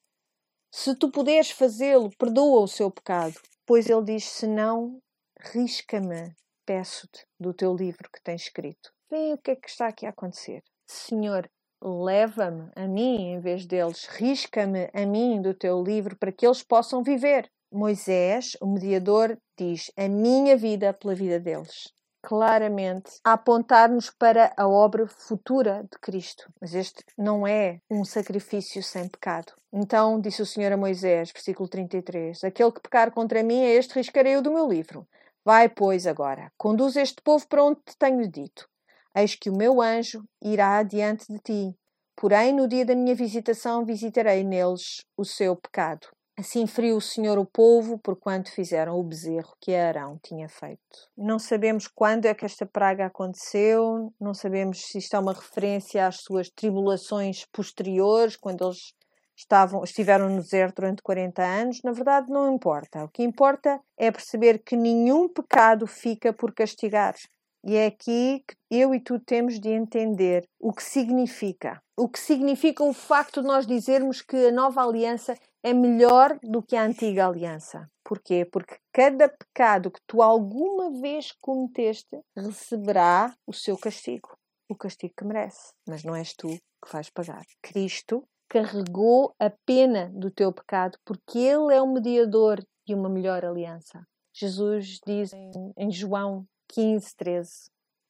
[0.75, 3.41] se tu puderes fazê-lo, perdoa o seu pecado.
[3.65, 4.99] Pois ele diz: se não,
[5.39, 6.35] risca-me,
[6.67, 8.91] peço-te, do teu livro que tens escrito.
[9.09, 10.65] Vem o que é que está aqui a acontecer.
[10.85, 11.49] Senhor,
[11.83, 16.63] leva-me a mim em vez deles, risca-me a mim do teu livro para que eles
[16.63, 17.51] possam viver.
[17.73, 21.93] Moisés, o mediador, diz a minha vida pela vida deles.
[22.23, 26.53] Claramente a apontar-nos para a obra futura de Cristo.
[26.61, 29.53] Mas este não é um sacrifício sem pecado.
[29.73, 33.95] Então disse o Senhor a Moisés, versículo 33: Aquele que pecar contra mim, a este
[33.95, 35.07] riscarei o do meu livro.
[35.45, 38.69] Vai, pois, agora, conduz este povo para onde te tenho dito.
[39.15, 41.77] Eis que o meu anjo irá adiante de ti.
[42.17, 46.07] Porém, no dia da minha visitação, visitarei neles o seu pecado.
[46.39, 50.81] Assim feriu o Senhor o povo, porquanto fizeram o bezerro que Arão tinha feito.
[51.17, 56.07] Não sabemos quando é que esta praga aconteceu, não sabemos se isto é uma referência
[56.07, 58.95] às suas tribulações posteriores, quando eles
[59.37, 61.81] estavam, estiveram no deserto durante 40 anos.
[61.83, 63.05] Na verdade, não importa.
[63.05, 67.15] O que importa é perceber que nenhum pecado fica por castigar.
[67.63, 71.83] E é aqui que eu e tu temos de entender o que significa.
[71.97, 76.63] O que significa o facto de nós dizermos que a nova aliança é melhor do
[76.63, 77.87] que a antiga aliança.
[78.03, 78.47] Porquê?
[78.51, 84.37] Porque cada pecado que tu alguma vez cometeste receberá o seu castigo.
[84.69, 85.75] O castigo que merece.
[85.87, 87.45] Mas não és tu que vais pagar.
[87.63, 93.45] Cristo carregou a pena do teu pecado porque Ele é o mediador de uma melhor
[93.45, 94.03] aliança.
[94.33, 95.33] Jesus diz
[95.77, 97.51] em João 15, 13.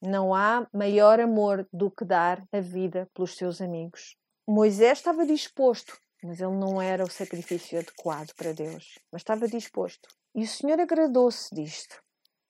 [0.01, 4.15] Não há maior amor do que dar a vida pelos seus amigos.
[4.47, 10.09] Moisés estava disposto, mas ele não era o sacrifício adequado para Deus, mas estava disposto.
[10.35, 12.01] E o Senhor agradou-se disto.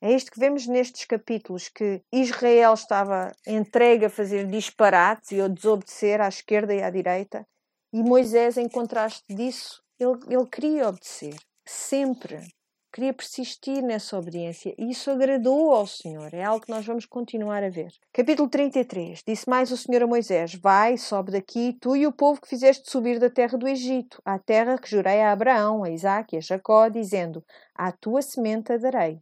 [0.01, 5.47] É isto que vemos nestes capítulos: que Israel estava entregue a fazer disparates e a
[5.47, 7.45] desobedecer à esquerda e à direita,
[7.93, 12.47] e Moisés, em contraste disso, ele, ele queria obedecer, sempre
[12.91, 16.33] queria persistir nessa obediência e isso agradou ao Senhor.
[16.33, 17.91] É algo que nós vamos continuar a ver.
[18.11, 19.23] Capítulo 33.
[19.25, 22.91] Disse mais o Senhor a Moisés: Vai, sobe daqui, tu e o povo que fizeste
[22.91, 26.41] subir da terra do Egito, à terra que jurei a Abraão, a Isaac e a
[26.41, 29.19] Jacó, dizendo: À tua semente a darei.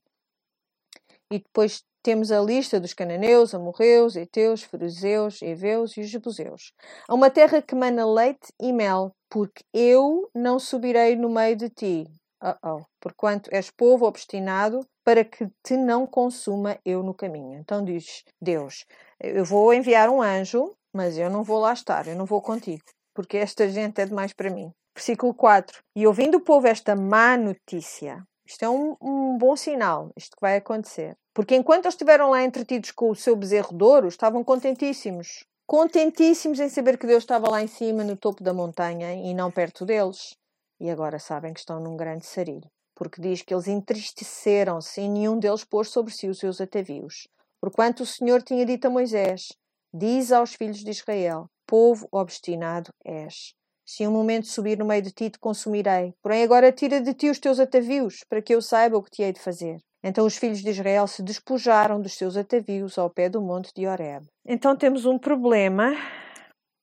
[1.32, 6.74] E depois temos a lista dos cananeus, amorreus, heteus, feruzeus, heveus e os jebuseus.
[7.08, 11.70] A uma terra que mana leite e mel, porque eu não subirei no meio de
[11.70, 12.08] ti.
[12.42, 12.86] Uh -oh.
[13.02, 17.60] Porquanto és povo obstinado, para que te não consuma eu no caminho.
[17.60, 18.86] Então diz Deus:
[19.20, 22.84] Eu vou enviar um anjo, mas eu não vou lá estar, eu não vou contigo,
[23.14, 24.72] porque esta gente é demais para mim.
[24.96, 30.12] Versículo 4: E ouvindo o povo esta má notícia, isto é um, um, bom sinal,
[30.18, 31.16] isto que vai acontecer.
[31.34, 35.46] Porque enquanto eles estiveram lá entretidos com o seu bezerro de ouro, estavam contentíssimos.
[35.68, 39.52] Contentíssimos em saber que Deus estava lá em cima, no topo da montanha e não
[39.52, 40.36] perto deles.
[40.80, 42.70] E agora sabem que estão num grande sarilho.
[42.96, 47.28] Porque diz que eles entristeceram-se e nenhum deles pôs sobre si os seus atavios.
[47.62, 49.50] Porquanto o Senhor tinha dito a Moisés:
[49.94, 53.54] Diz aos filhos de Israel: Povo obstinado és.
[53.86, 56.14] Se um momento subir no meio de ti, te consumirei.
[56.22, 59.24] Porém, agora tira de ti os teus atavios, para que eu saiba o que te
[59.24, 59.80] hei de fazer.
[60.04, 63.88] Então os filhos de Israel se despojaram dos seus atavios ao pé do monte de
[63.88, 64.26] Horeb.
[64.46, 65.92] Então temos um problema.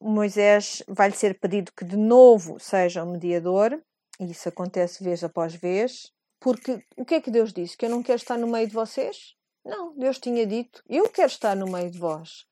[0.01, 3.81] Moisés vai-lhe ser pedido que de novo seja o mediador,
[4.21, 7.77] e isso acontece vez após vez, porque o que é que Deus disse?
[7.77, 9.35] Que eu não quero estar no meio de vocês?
[9.65, 12.45] Não, Deus tinha dito: eu quero estar no meio de vós.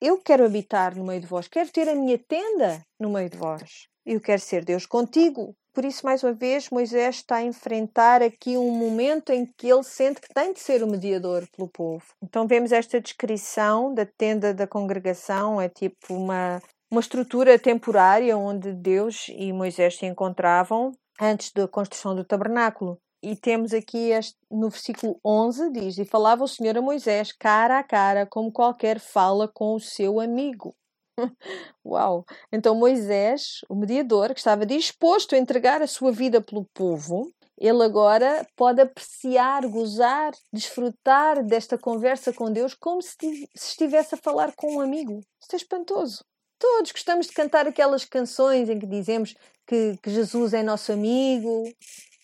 [0.00, 3.36] Eu quero habitar no meio de vós, quero ter a minha tenda no meio de
[3.36, 5.54] vós eu quero ser Deus contigo.
[5.74, 9.84] Por isso, mais uma vez, Moisés está a enfrentar aqui um momento em que ele
[9.84, 12.02] sente que tem de ser o mediador pelo povo.
[12.22, 18.72] Então, vemos esta descrição da tenda da congregação, é tipo uma, uma estrutura temporária onde
[18.72, 22.98] Deus e Moisés se encontravam antes da construção do tabernáculo.
[23.22, 27.78] E temos aqui este, no versículo 11: diz: E falava o Senhor a Moisés cara
[27.78, 30.74] a cara, como qualquer fala com o seu amigo.
[31.84, 32.24] Uau!
[32.52, 37.82] Então Moisés, o mediador, que estava disposto a entregar a sua vida pelo povo, ele
[37.82, 43.16] agora pode apreciar, gozar, desfrutar desta conversa com Deus como se
[43.52, 45.20] estivesse a falar com um amigo.
[45.42, 46.24] Isto é espantoso.
[46.58, 49.34] Todos gostamos de cantar aquelas canções em que dizemos
[49.66, 51.64] que, que Jesus é nosso amigo,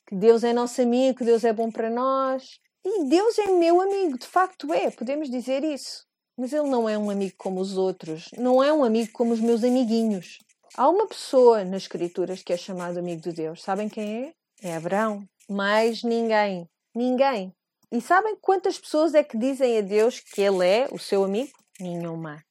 [0.07, 2.59] que Deus é nosso amigo, que Deus é bom para nós.
[2.85, 6.05] E Deus é meu amigo, de facto é, podemos dizer isso.
[6.37, 9.41] Mas ele não é um amigo como os outros, não é um amigo como os
[9.41, 10.39] meus amiguinhos.
[10.77, 13.63] Há uma pessoa nas Escrituras que é chamado amigo de Deus.
[13.63, 14.35] Sabem quem é?
[14.61, 15.25] É Abraão.
[15.49, 16.69] Mais ninguém.
[16.95, 17.55] Ninguém.
[17.93, 21.53] E sabem quantas pessoas é que dizem a Deus que ele é o seu amigo?
[21.79, 22.43] Nenhuma.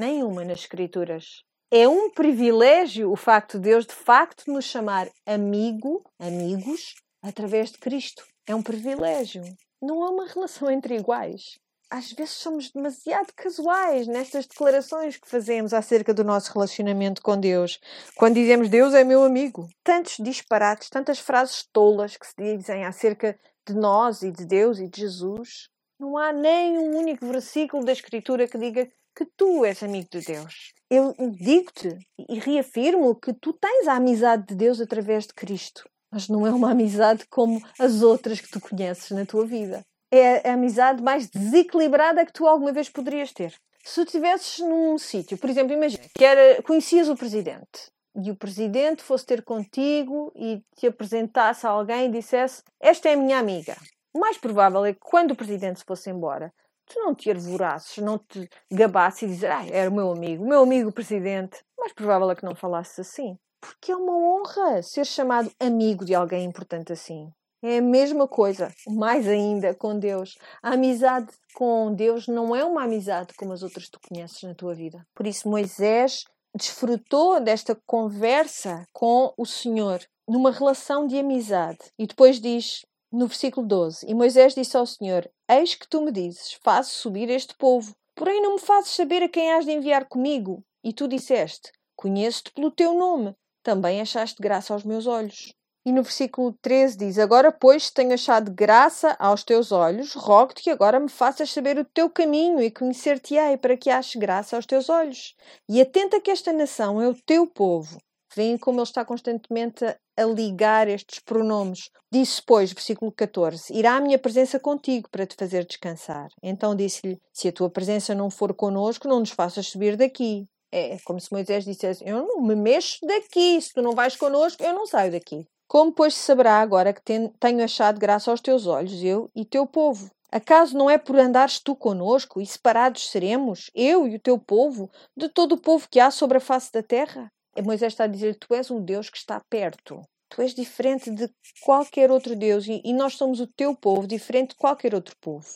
[0.00, 1.44] Nenhuma nas Escrituras.
[1.70, 7.76] É um privilégio o facto de Deus de facto nos chamar amigo, amigos, através de
[7.76, 8.24] Cristo.
[8.46, 9.42] É um privilégio.
[9.78, 11.60] Não há uma relação entre iguais
[11.90, 17.80] às vezes somos demasiado casuais nestas declarações que fazemos acerca do nosso relacionamento com Deus.
[18.14, 19.68] Quando dizemos Deus é meu amigo.
[19.82, 23.36] Tantos disparates, tantas frases tolas que se dizem acerca
[23.66, 25.68] de nós e de Deus e de Jesus.
[25.98, 30.20] Não há nem um único versículo da Escritura que diga que tu és amigo de
[30.20, 30.72] Deus.
[30.90, 31.96] Eu digo-te
[32.28, 35.88] e reafirmo que tu tens a amizade de Deus através de Cristo.
[36.10, 40.50] Mas não é uma amizade como as outras que tu conheces na tua vida é
[40.50, 43.54] a amizade mais desequilibrada que tu alguma vez poderias ter.
[43.84, 49.02] Se estivesses num sítio, por exemplo, imagina que era, conhecias o presidente e o presidente
[49.02, 53.76] fosse ter contigo e te apresentasse a alguém e dissesse: Esta é a minha amiga.
[54.12, 56.52] O mais provável é que quando o presidente se fosse embora,
[56.92, 60.48] tu não te arvorasses, não te gabasses e dizer: Ah, era o meu amigo, o
[60.48, 61.62] meu amigo presidente.
[61.78, 63.36] Mais provável é que não falasses assim.
[63.60, 67.30] Porque é uma honra ser chamado amigo de alguém importante assim.
[67.62, 70.38] É a mesma coisa, mais ainda com Deus.
[70.62, 74.54] A amizade com Deus não é uma amizade como as outras que tu conheces na
[74.54, 75.06] tua vida.
[75.14, 76.24] Por isso, Moisés
[76.54, 81.78] desfrutou desta conversa com o Senhor, numa relação de amizade.
[81.98, 82.80] E depois diz
[83.12, 87.28] no versículo 12: E Moisés disse ao Senhor: Eis que tu me dizes, faço subir
[87.30, 90.62] este povo, porém não me fazes saber a quem has de enviar comigo.
[90.82, 95.54] E tu disseste: Conheço-te pelo teu nome, também achaste graça aos meus olhos.
[95.84, 100.70] E no versículo 13 diz: Agora, pois, tenho achado graça aos teus olhos, rogo-te que
[100.70, 104.88] agora me faças saber o teu caminho e conhecer-te-ei, para que aches graça aos teus
[104.90, 105.34] olhos.
[105.68, 107.98] E atenta que esta nação é o teu povo.
[108.34, 109.84] Vêem como ele está constantemente
[110.20, 111.90] a ligar estes pronomes.
[112.12, 116.28] Disse, pois, versículo 14: Irá a minha presença contigo para te fazer descansar.
[116.42, 120.46] Então disse-lhe: Se a tua presença não for conosco, não nos faças subir daqui.
[120.72, 123.60] É como se Moisés dissesse: Eu não me mexo daqui.
[123.60, 125.46] Se tu não vais conosco, eu não saio daqui.
[125.66, 130.10] Como, pois, saberá agora que tenho achado graça aos teus olhos, eu e teu povo?
[130.32, 134.90] Acaso não é por andares tu conosco e separados seremos, eu e o teu povo,
[135.16, 137.28] de todo o povo que há sobre a face da terra?
[137.62, 140.00] Moisés está a dizer: Tu és um Deus que está perto.
[140.30, 141.28] Tu és diferente de
[141.62, 145.46] qualquer outro Deus e, e nós somos o teu povo, diferente de qualquer outro povo.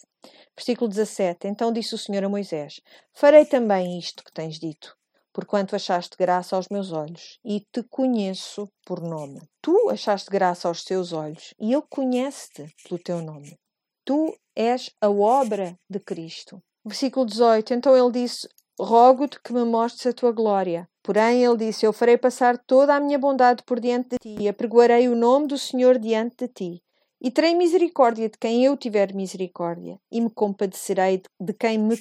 [0.56, 2.80] Versículo 17: Então disse o Senhor a Moisés:
[3.12, 4.96] Farei também isto que tens dito,
[5.32, 9.40] porquanto achaste graça aos meus olhos, e te conheço por nome.
[9.62, 13.56] Tu achaste graça aos teus olhos, e ele conhece-te pelo teu nome.
[14.04, 16.60] Tu és a obra de Cristo.
[16.84, 18.48] Versículo 18: Então ele disse:
[18.78, 20.88] Rogo-te que me mostres a tua glória.
[21.00, 24.48] Porém, ele disse: Eu farei passar toda a minha bondade por diante de ti, e
[24.48, 26.82] apregoarei o nome do Senhor diante de ti.
[27.20, 31.96] E terei misericórdia de quem eu tiver misericórdia, e me compadecerei de quem me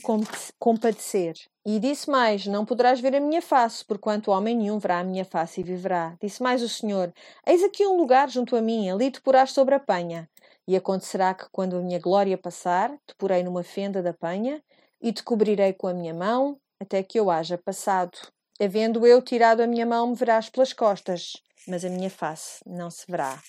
[0.58, 1.36] compadecer.
[1.64, 5.26] E disse mais: Não poderás ver a minha face, porquanto homem nenhum verá a minha
[5.26, 6.18] face e viverá.
[6.20, 7.14] Disse mais o Senhor:
[7.46, 10.28] Eis aqui um lugar junto a mim, ali te porás sobre a penha.
[10.68, 14.60] E acontecerá que, quando a minha glória passar, te porei numa fenda da penha,
[15.00, 18.18] e te cobrirei com a minha mão, até que eu haja passado.
[18.62, 21.34] Havendo eu tirado a minha mão, me verás pelas costas,
[21.68, 23.42] mas a minha face não se verá.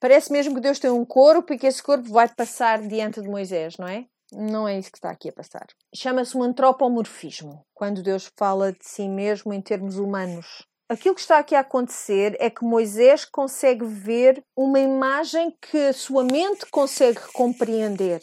[0.00, 3.28] Parece mesmo que Deus tem um corpo e que esse corpo vai passar diante de
[3.28, 4.06] Moisés, não é?
[4.32, 5.66] Não é isso que está aqui a passar.
[5.94, 10.66] Chama-se um antropomorfismo, quando Deus fala de si mesmo em termos humanos.
[10.88, 15.92] Aquilo que está aqui a acontecer é que Moisés consegue ver uma imagem que a
[15.92, 18.20] sua mente consegue compreender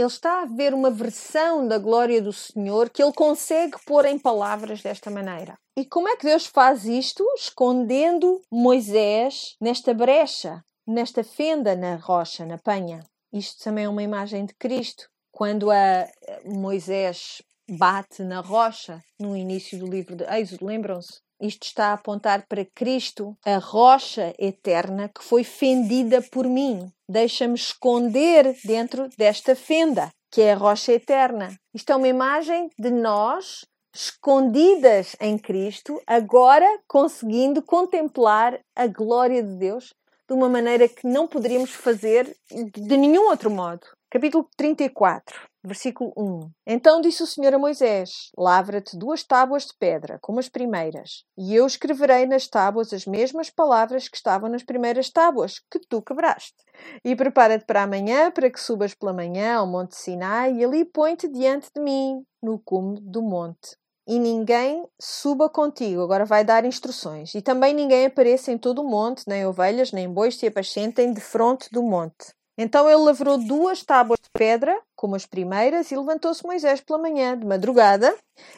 [0.00, 4.18] ele está a ver uma versão da glória do Senhor que ele consegue pôr em
[4.18, 5.58] palavras desta maneira.
[5.76, 7.24] E como é que Deus faz isto?
[7.36, 13.04] Escondendo Moisés nesta brecha, nesta fenda na rocha, na penha.
[13.32, 15.08] Isto também é uma imagem de Cristo.
[15.30, 16.08] Quando a
[16.44, 21.20] Moisés bate na rocha no início do livro de Êxodo, lembram-se?
[21.40, 26.92] Isto está a apontar para Cristo, a rocha eterna que foi fendida por mim.
[27.08, 31.54] Deixa-me esconder dentro desta fenda, que é a rocha eterna.
[31.74, 33.64] Isto é uma imagem de nós
[33.94, 39.92] escondidas em Cristo, agora conseguindo contemplar a glória de Deus
[40.28, 43.84] de uma maneira que não poderíamos fazer de nenhum outro modo.
[44.08, 45.49] Capítulo 34.
[45.62, 46.50] Versículo 1.
[46.66, 51.54] Então disse o Senhor a Moisés: Lavra-te duas tábuas de pedra, como as primeiras, e
[51.54, 56.56] eu escreverei nas tábuas as mesmas palavras que estavam nas primeiras tábuas, que tu quebraste.
[57.04, 61.28] E prepara-te para amanhã, para que subas pela manhã ao monte Sinai, e ali põe-te
[61.28, 63.76] diante de mim, no cume do monte.
[64.06, 67.34] E ninguém suba contigo, agora vai dar instruções.
[67.34, 71.20] E também ninguém apareça em todo o monte, nem ovelhas, nem bois se apacentem de
[71.20, 72.34] fronte do monte.
[72.58, 77.38] Então ele lavrou duas tábuas de pedra, como as primeiras, e levantou-se Moisés pela manhã,
[77.38, 78.14] de madrugada,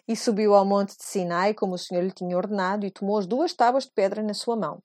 [0.08, 3.26] e subiu ao monte de Sinai, como o Senhor lhe tinha ordenado, e tomou as
[3.26, 4.78] duas tábuas de pedra na sua mão.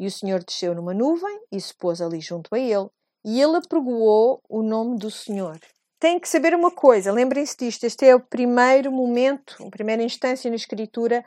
[0.00, 2.88] E o Senhor desceu numa nuvem e se pôs ali junto a ele,
[3.24, 5.58] e ele apregoou o nome do Senhor.
[6.00, 10.50] Tem que saber uma coisa, lembrem-se disto, este é o primeiro momento, a primeira instância
[10.50, 11.24] na Escritura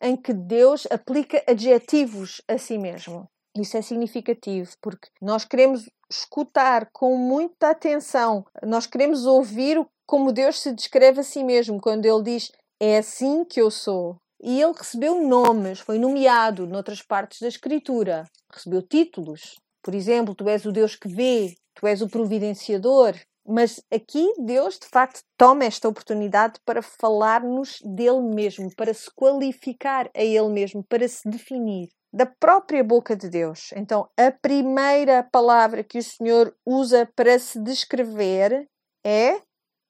[0.00, 3.28] em que Deus aplica adjetivos a si mesmo.
[3.56, 10.60] Isso é significativo, porque nós queremos escutar com muita atenção, nós queremos ouvir como Deus
[10.60, 14.16] se descreve a si mesmo, quando Ele diz: É assim que eu sou.
[14.44, 19.54] E ele recebeu nomes, foi nomeado noutras partes da Escritura, recebeu títulos.
[19.80, 23.14] Por exemplo, tu és o Deus que vê, tu és o providenciador.
[23.46, 30.10] Mas aqui Deus, de facto, toma esta oportunidade para falar-nos dele mesmo, para se qualificar
[30.14, 33.70] a ele mesmo, para se definir da própria boca de Deus.
[33.74, 38.68] Então, a primeira palavra que o Senhor usa para se descrever
[39.04, 39.40] é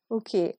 [0.08, 0.54] o quê?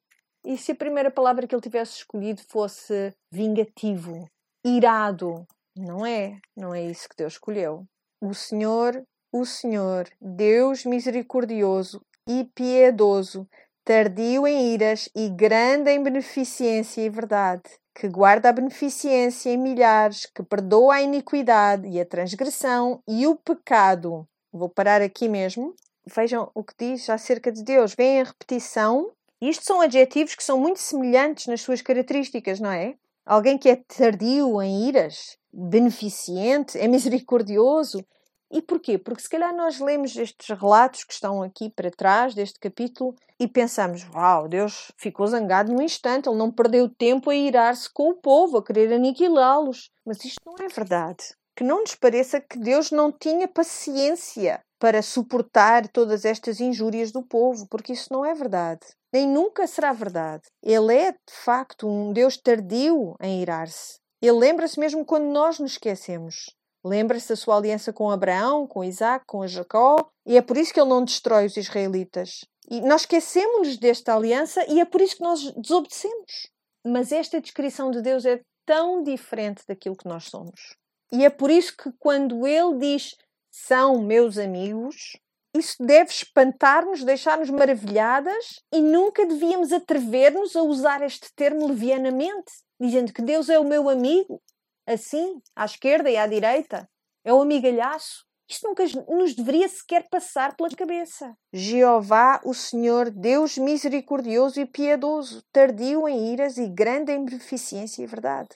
[0.45, 4.30] E se a primeira palavra que ele tivesse escolhido fosse vingativo,
[4.66, 5.45] irado?
[5.76, 7.86] Não é, não é isso que Deus escolheu.
[8.22, 9.01] O Senhor,
[9.32, 13.47] o Senhor, Deus misericordioso e piedoso,
[13.86, 17.64] tardio em iras e grande em beneficência e verdade,
[17.94, 23.36] que guarda a beneficência em milhares, que perdoa a iniquidade e a transgressão e o
[23.36, 24.28] pecado.
[24.52, 25.76] Vou parar aqui mesmo.
[26.06, 27.94] Vejam o que diz acerca de Deus.
[27.96, 29.12] Vem a repetição.
[29.41, 32.96] Isto são adjetivos que são muito semelhantes nas suas características, não é?
[33.26, 38.06] Alguém que é tardio em iras, beneficente, é misericordioso,
[38.54, 38.99] e porquê?
[38.99, 43.47] Porque se calhar nós lemos estes relatos que estão aqui para trás deste capítulo e
[43.47, 48.16] pensamos: Uau, Deus ficou zangado num instante, ele não perdeu tempo a irar-se com o
[48.16, 49.89] povo, a querer aniquilá-los.
[50.06, 51.36] Mas isto não é verdade.
[51.56, 57.24] Que não nos pareça que Deus não tinha paciência para suportar todas estas injúrias do
[57.24, 58.82] povo, porque isso não é verdade.
[59.12, 60.43] Nem nunca será verdade.
[60.62, 63.97] Ele é, de facto, um Deus tardio em irar-se.
[64.22, 66.56] Ele lembra-se mesmo quando nós nos esquecemos.
[66.84, 70.80] Lembra-se da sua aliança com Abraão, com Isaac, com Jacó, e é por isso que
[70.80, 72.46] ele não destrói os israelitas.
[72.70, 76.50] E nós esquecemos-nos desta aliança e é por isso que nós desobedecemos.
[76.86, 80.76] Mas esta descrição de Deus é tão diferente daquilo que nós somos.
[81.12, 83.16] E é por isso que quando ele diz
[83.52, 85.18] são meus amigos,
[85.56, 93.14] isso deve espantar-nos, deixar-nos maravilhadas e nunca devíamos atrever-nos a usar este termo levianamente, dizendo
[93.14, 94.42] que Deus é o meu amigo,
[94.86, 96.90] assim, à esquerda e à direita,
[97.24, 98.26] é o amigalhaço.
[98.50, 101.36] Isto nunca nos deveria sequer passar pela cabeça.
[101.52, 108.06] Jeová, o Senhor, Deus misericordioso e piedoso, tardio em iras e grande em beneficência e
[108.06, 108.50] verdade,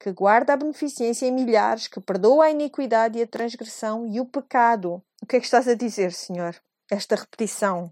[0.00, 4.24] que guarda a beneficência em milhares, que perdoa a iniquidade e a transgressão e o
[4.24, 5.02] pecado.
[5.22, 6.56] O que é que estás a dizer, Senhor?
[6.90, 7.90] Esta repetição.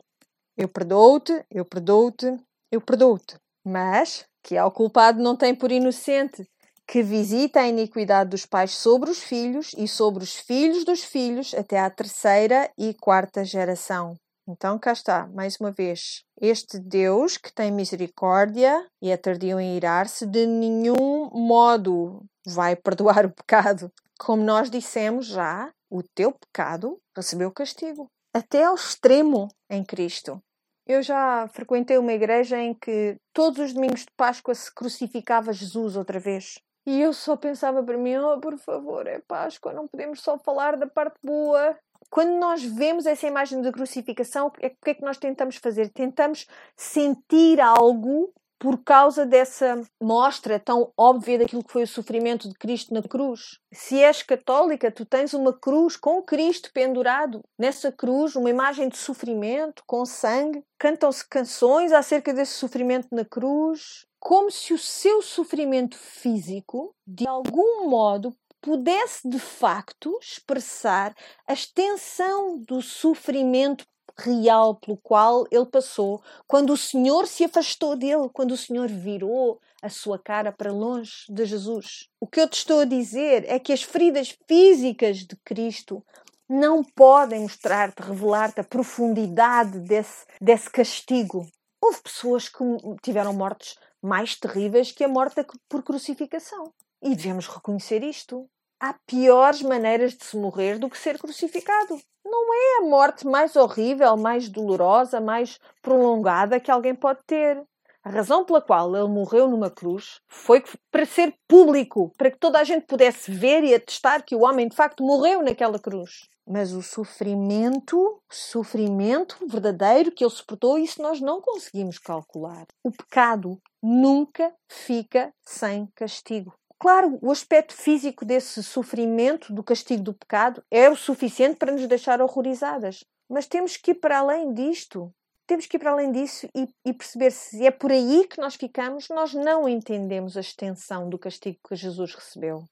[0.57, 2.39] Eu perdoo-te, eu perdoo-te,
[2.71, 3.37] eu perdoo-te.
[3.65, 6.45] Mas que ao culpado não tem por inocente,
[6.87, 11.55] que visita a iniquidade dos pais sobre os filhos e sobre os filhos dos filhos
[11.55, 14.17] até à terceira e quarta geração.
[14.49, 16.25] Então cá está, mais uma vez.
[16.41, 23.25] Este Deus que tem misericórdia e é tardio em irar-se, de nenhum modo vai perdoar
[23.27, 23.91] o pecado.
[24.19, 30.43] Como nós dissemos já, o teu pecado recebeu castigo, até ao extremo em Cristo.
[30.87, 35.97] Eu já frequentei uma igreja em que todos os domingos de Páscoa se crucificava Jesus
[35.97, 36.59] outra vez.
[36.85, 40.77] E eu só pensava para mim, oh, por favor, é Páscoa, não podemos só falar
[40.77, 41.77] da parte boa.
[42.11, 45.89] Quando nós vemos essa imagem da crucificação, é, o que é que nós tentamos fazer?
[45.91, 52.55] Tentamos sentir algo por causa dessa mostra tão óbvia daquilo que foi o sofrimento de
[52.55, 53.59] Cristo na cruz.
[53.73, 57.41] Se és católica, tu tens uma cruz com Cristo pendurado.
[57.59, 60.63] Nessa cruz, uma imagem de sofrimento, com sangue.
[60.79, 67.89] Cantam-se canções acerca desse sofrimento na cruz como se o seu sofrimento físico, de algum
[67.89, 71.13] modo, pudesse de facto expressar
[71.45, 73.85] a extensão do sofrimento
[74.17, 79.59] real pelo qual ele passou quando o Senhor se afastou dele, quando o Senhor virou
[79.83, 82.09] a sua cara para longe de Jesus.
[82.21, 86.01] O que eu te estou a dizer é que as feridas físicas de Cristo
[86.49, 91.45] não podem mostrar-te, revelar-te a profundidade desse, desse castigo.
[91.83, 92.63] Houve pessoas que
[93.03, 96.73] tiveram mortes mais terríveis que a morte por crucificação.
[97.01, 98.49] E devemos reconhecer isto.
[98.81, 102.01] Há piores maneiras de se morrer do que ser crucificado.
[102.25, 107.63] Não é a morte mais horrível, mais dolorosa, mais prolongada que alguém pode ter.
[108.05, 112.59] A razão pela qual ele morreu numa cruz foi para ser público, para que toda
[112.59, 116.29] a gente pudesse ver e atestar que o homem de facto morreu naquela cruz.
[116.45, 122.67] Mas o sofrimento, o sofrimento verdadeiro que ele suportou, isso nós não conseguimos calcular.
[122.83, 126.55] O pecado nunca fica sem castigo.
[126.79, 131.87] Claro, o aspecto físico desse sofrimento, do castigo do pecado, é o suficiente para nos
[131.87, 133.05] deixar horrorizadas.
[133.29, 135.13] Mas temos que ir para além disto
[135.47, 138.55] temos que ir para além disso e, e, perceber se é por aí que nós
[138.55, 142.65] ficamos, nós não entendemos a extensão do castigo que Jesus recebeu.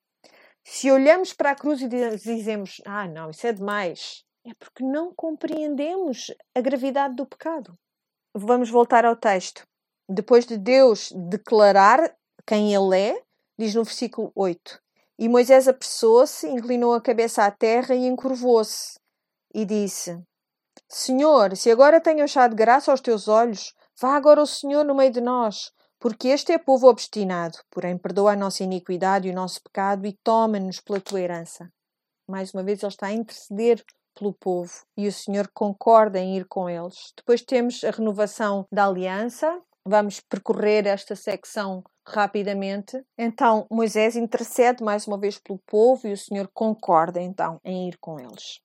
[0.64, 5.12] Se olhamos para a cruz e dizemos, ah, não, isso é demais, é porque não
[5.14, 7.74] compreendemos a gravidade do pecado.
[8.34, 9.66] Vamos voltar ao texto.
[10.12, 12.12] Depois de Deus declarar
[12.44, 13.22] quem Ele é,
[13.56, 14.80] diz no versículo 8:
[15.16, 18.98] E Moisés apressou-se, inclinou a cabeça à terra e encurvou-se,
[19.54, 20.20] e disse:
[20.88, 25.12] Senhor, se agora tenho achado graça aos teus olhos, vá agora o Senhor no meio
[25.12, 29.62] de nós, porque este é povo obstinado, porém perdoa a nossa iniquidade e o nosso
[29.62, 31.70] pecado e toma-nos pela tua herança.
[32.28, 33.84] Mais uma vez, ele está a interceder
[34.18, 37.12] pelo povo e o Senhor concorda em ir com eles.
[37.16, 39.60] Depois temos a renovação da aliança.
[39.90, 43.04] Vamos percorrer esta secção rapidamente.
[43.18, 47.98] Então, Moisés intercede mais uma vez pelo povo e o Senhor concorda então em ir
[47.98, 48.60] com eles.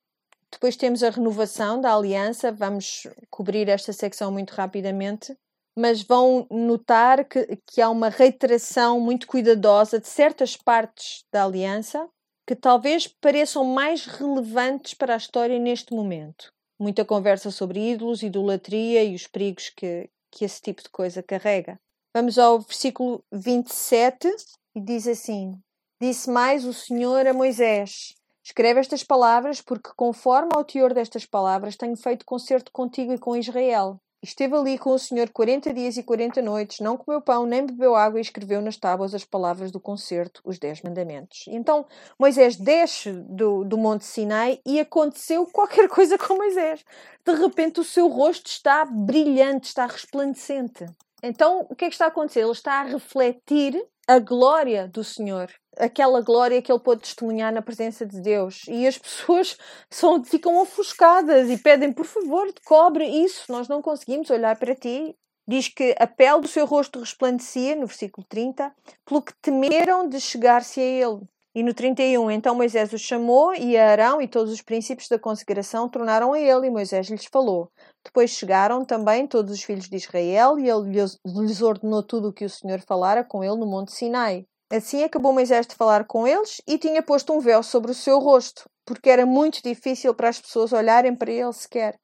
[0.52, 5.36] Depois temos a renovação da aliança, vamos cobrir esta secção muito rapidamente,
[5.76, 12.08] mas vão notar que, que há uma reiteração muito cuidadosa de certas partes da aliança
[12.46, 16.54] que talvez pareçam mais relevantes para a história neste momento.
[16.80, 21.80] Muita conversa sobre ídolos, idolatria e os perigos que, que esse tipo de coisa carrega.
[22.14, 24.28] Vamos ao versículo 27
[24.76, 25.54] e diz assim:
[26.02, 28.14] Disse mais o Senhor a Moisés:
[28.46, 33.36] Escreve estas palavras, porque, conforme ao teor destas palavras, tenho feito concerto contigo e com
[33.36, 34.00] Israel.
[34.26, 37.96] Esteve ali com o Senhor quarenta dias e quarenta noites, não comeu pão, nem bebeu
[37.96, 41.46] água, e escreveu nas tábuas as palavras do concerto, os dez mandamentos.
[41.48, 41.86] Então
[42.18, 46.84] Moisés desce do, do Monte Sinai e aconteceu qualquer coisa com Moisés.
[47.24, 50.88] De repente o seu rosto está brilhante, está resplandecente.
[51.22, 52.40] Então o que é que está a acontecer?
[52.40, 57.62] Ele está a refletir a glória do Senhor, aquela glória que ele pôde testemunhar na
[57.62, 58.64] presença de Deus.
[58.68, 59.58] E as pessoas
[59.90, 65.16] são, ficam ofuscadas e pedem, por favor, cobre isso, nós não conseguimos olhar para ti.
[65.48, 68.74] Diz que a pele do seu rosto resplandecia, no versículo 30,
[69.06, 71.22] pelo que temeram de chegar-se a ele.
[71.54, 75.88] E no 31, então Moisés os chamou e Arão e todos os princípios da consagração
[75.88, 77.72] tornaram a ele e Moisés lhes falou.
[78.04, 82.44] Depois chegaram também todos os filhos de Israel e ele lhes ordenou tudo o que
[82.44, 84.46] o Senhor falara com ele no monte Sinai.
[84.72, 88.20] Assim acabou Moisés de falar com eles e tinha posto um véu sobre o seu
[88.20, 92.00] rosto, porque era muito difícil para as pessoas olharem para ele sequer.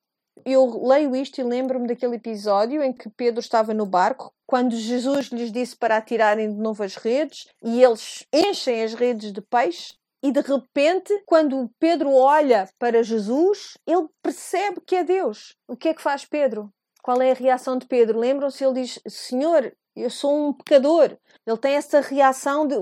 [0.45, 5.27] Eu leio isto e lembro-me daquele episódio em que Pedro estava no barco, quando Jesus
[5.27, 9.93] lhes disse para atirarem de novo as redes e eles enchem as redes de peixe.
[10.23, 15.55] E de repente, quando Pedro olha para Jesus, ele percebe que é Deus.
[15.67, 16.71] O que é que faz Pedro?
[17.01, 18.19] Qual é a reação de Pedro?
[18.19, 18.63] Lembram-se?
[18.63, 21.17] Ele diz: Senhor, eu sou um pecador.
[21.45, 22.75] Ele tem essa reação de,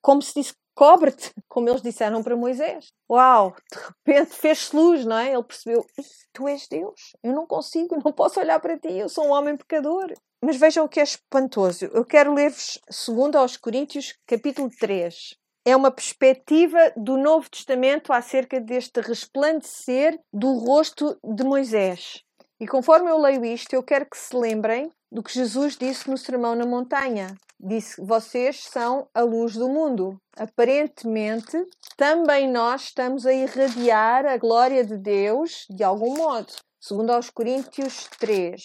[0.00, 2.92] como se disse, cobre-te, como eles disseram para Moisés.
[3.10, 5.32] Uau, de repente fez-se luz, não é?
[5.32, 5.84] Ele percebeu,
[6.32, 9.56] tu és Deus, eu não consigo, não posso olhar para ti, eu sou um homem
[9.56, 10.12] pecador.
[10.42, 11.84] Mas vejam o que é espantoso.
[11.92, 15.34] Eu quero ler-vos 2 aos Coríntios, capítulo 3.
[15.66, 22.22] É uma perspectiva do Novo Testamento acerca deste resplandecer do rosto de Moisés.
[22.58, 26.16] E conforme eu leio isto, eu quero que se lembrem do que Jesus disse no
[26.16, 27.36] Sermão na Montanha.
[27.62, 30.18] Disse: Vocês são a luz do mundo.
[30.34, 31.62] Aparentemente,
[31.94, 36.50] também nós estamos a irradiar a glória de Deus de algum modo.
[36.80, 38.62] Segundo aos Coríntios 3.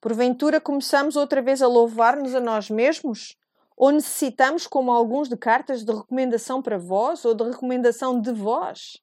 [0.00, 3.36] Porventura começamos outra vez a louvar-nos a nós mesmos?
[3.76, 9.00] Ou necessitamos, como alguns, de cartas de recomendação para vós ou de recomendação de vós?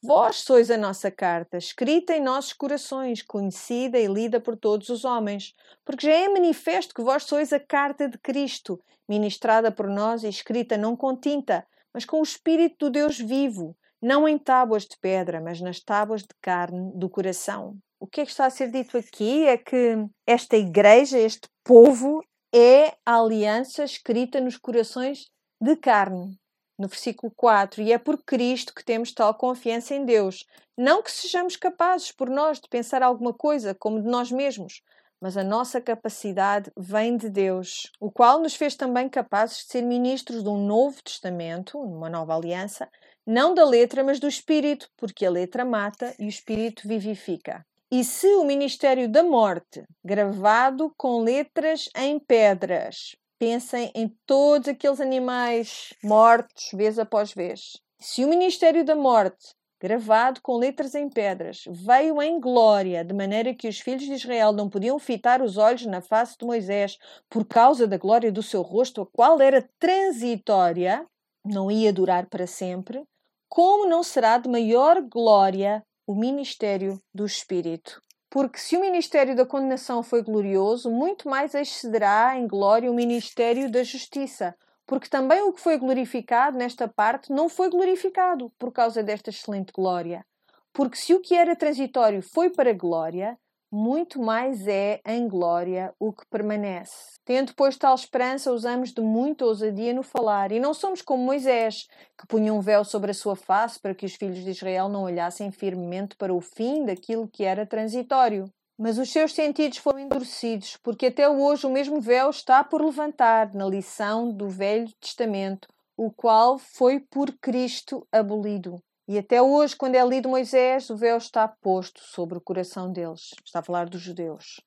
[0.00, 5.04] Vós sois a nossa carta, escrita em nossos corações, conhecida e lida por todos os
[5.04, 10.22] homens, porque já é manifesto que vós sois a carta de Cristo, ministrada por nós
[10.22, 14.84] e escrita não com tinta, mas com o Espírito do Deus vivo, não em tábuas
[14.84, 17.76] de pedra, mas nas tábuas de carne do coração.
[17.98, 22.22] O que é que está a ser dito aqui é que esta igreja, este povo,
[22.54, 25.26] é a aliança escrita nos corações
[25.60, 26.38] de carne,
[26.78, 30.46] no versículo 4, e é por Cristo que temos tal confiança em Deus.
[30.76, 34.80] Não que sejamos capazes por nós de pensar alguma coisa como de nós mesmos,
[35.20, 39.82] mas a nossa capacidade vem de Deus, o qual nos fez também capazes de ser
[39.82, 42.88] ministros de um novo testamento, uma nova aliança,
[43.26, 47.66] não da letra, mas do espírito, porque a letra mata e o espírito vivifica.
[47.90, 55.00] E se o ministério da morte, gravado com letras em pedras, pensem em todos aqueles
[55.00, 57.78] animais mortos vez após vez.
[58.00, 63.54] Se o ministério da morte, gravado com letras em pedras, veio em glória, de maneira
[63.54, 67.44] que os filhos de Israel não podiam fitar os olhos na face de Moisés por
[67.46, 71.06] causa da glória do seu rosto, a qual era transitória,
[71.44, 73.02] não ia durar para sempre,
[73.48, 78.02] como não será de maior glória o ministério do Espírito?
[78.30, 83.70] Porque se o ministério da condenação foi glorioso, muito mais excederá em glória o ministério
[83.70, 84.54] da justiça.
[84.86, 89.72] Porque também o que foi glorificado nesta parte não foi glorificado por causa desta excelente
[89.72, 90.24] glória.
[90.72, 93.38] Porque se o que era transitório foi para glória,
[93.70, 97.18] muito mais é em glória o que permanece.
[97.24, 101.86] Tendo, pois, tal esperança, usamos de muita ousadia no falar, e não somos como Moisés,
[102.18, 105.02] que punha um véu sobre a sua face para que os filhos de Israel não
[105.02, 108.50] olhassem firmemente para o fim daquilo que era transitório.
[108.78, 113.52] Mas os seus sentidos foram endurecidos, porque até hoje o mesmo véu está por levantar
[113.52, 118.80] na lição do Velho Testamento, o qual foi por Cristo abolido.
[119.08, 123.30] E até hoje, quando é lido Moisés, o véu está posto sobre o coração deles.
[123.42, 124.60] Está a falar dos judeus.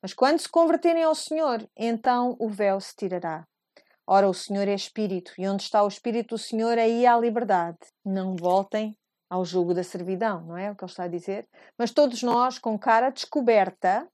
[0.00, 3.44] Mas quando se converterem ao Senhor, então o véu se tirará.
[4.06, 7.78] Ora, o Senhor é Espírito, e onde está o Espírito do Senhor, aí há liberdade.
[8.04, 8.96] Não voltem
[9.28, 11.48] ao jugo da servidão, não é o que ele está a dizer?
[11.76, 14.08] Mas todos nós, com cara descoberta,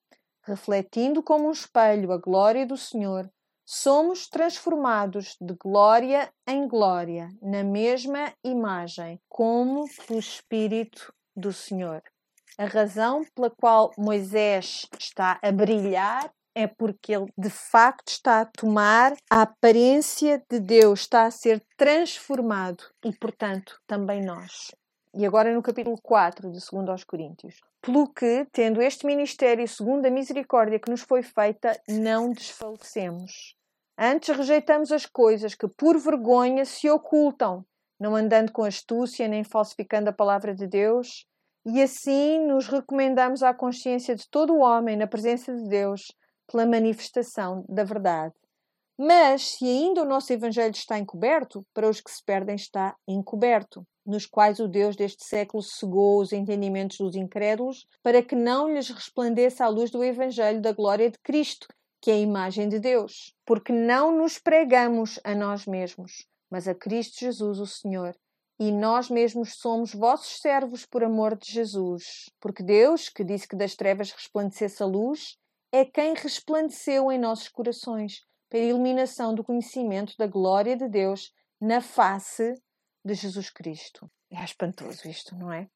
[0.44, 3.30] refletindo como um espelho a glória do Senhor,
[3.66, 12.02] Somos transformados de glória em glória, na mesma imagem, como o Espírito do Senhor.
[12.58, 18.46] A razão pela qual Moisés está a brilhar é porque ele de facto está a
[18.46, 24.70] tomar a aparência de Deus, está a ser transformado e, portanto, também nós.
[25.16, 27.60] E agora no capítulo 4 de 2 aos Coríntios.
[27.80, 33.54] Pelo que, tendo este ministério segundo a misericórdia que nos foi feita, não desfalecemos.
[33.96, 37.64] Antes rejeitamos as coisas que por vergonha se ocultam,
[38.00, 41.24] não andando com astúcia nem falsificando a palavra de Deus,
[41.64, 46.10] e assim nos recomendamos à consciência de todo o homem na presença de Deus
[46.50, 48.34] pela manifestação da verdade.
[48.98, 53.86] Mas se ainda o nosso evangelho está encoberto, para os que se perdem está encoberto,
[54.06, 58.88] nos quais o Deus deste século cegou os entendimentos dos incrédulos, para que não lhes
[58.88, 61.66] resplandeça a luz do evangelho da glória de Cristo,
[62.00, 66.74] que é a imagem de Deus, porque não nos pregamos a nós mesmos, mas a
[66.74, 68.14] Cristo Jesus, o Senhor.
[68.58, 72.30] E nós mesmos somos vossos servos por amor de Jesus.
[72.40, 75.36] Porque Deus, que disse que das trevas resplandecesse a luz,
[75.72, 81.32] é quem resplandeceu em nossos corações para a iluminação do conhecimento da glória de Deus
[81.60, 82.54] na face
[83.04, 84.10] de Jesus Cristo.
[84.30, 85.68] É espantoso isto, não é?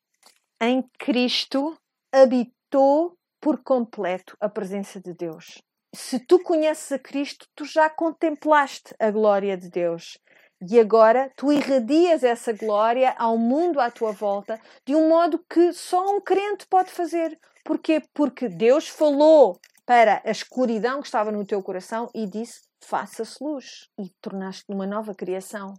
[0.61, 1.79] Em Cristo
[2.13, 5.63] habitou por completo a presença de Deus.
[5.95, 10.19] Se tu conheces a Cristo, tu já contemplaste a glória de Deus.
[10.61, 15.73] E agora tu irradias essa glória ao mundo à tua volta de um modo que
[15.73, 17.39] só um crente pode fazer.
[17.65, 18.03] Porquê?
[18.13, 23.89] Porque Deus falou para a escuridão que estava no teu coração e disse: faça-se luz.
[23.99, 25.75] E tornaste uma nova criação.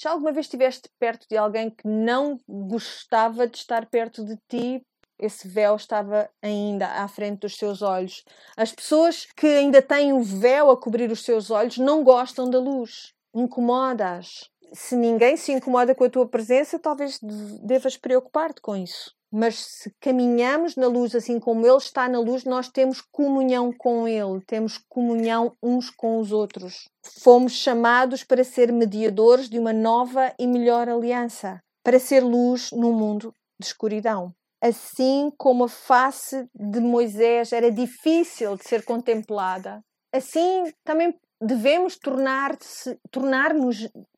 [0.00, 4.80] Já alguma vez estiveste perto de alguém que não gostava de estar perto de ti?
[5.18, 8.24] Esse véu estava ainda à frente dos seus olhos.
[8.56, 12.60] As pessoas que ainda têm o véu a cobrir os seus olhos não gostam da
[12.60, 13.12] luz.
[13.34, 14.48] Incomodas.
[14.72, 17.18] Se ninguém se incomoda com a tua presença, talvez
[17.64, 19.17] devas preocupar-te com isso.
[19.30, 24.08] Mas se caminhamos na luz assim como Ele está na luz, nós temos comunhão com
[24.08, 26.88] Ele, temos comunhão uns com os outros.
[27.22, 32.92] Fomos chamados para ser mediadores de uma nova e melhor aliança, para ser luz num
[32.92, 34.32] mundo de escuridão.
[34.62, 39.80] Assim como a face de Moisés era difícil de ser contemplada,
[40.12, 43.52] assim também devemos tornar-nos tornar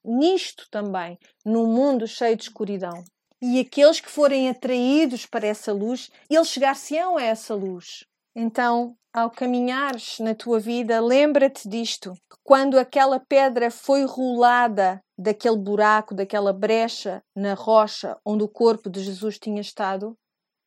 [0.04, 3.02] nisto também, num mundo cheio de escuridão
[3.42, 8.04] e aqueles que forem atraídos para essa luz, eles chegar-se-ão a essa luz.
[8.36, 12.14] Então, ao caminhares na tua vida, lembra-te disto.
[12.44, 19.02] Quando aquela pedra foi rolada daquele buraco, daquela brecha na rocha onde o corpo de
[19.02, 20.14] Jesus tinha estado,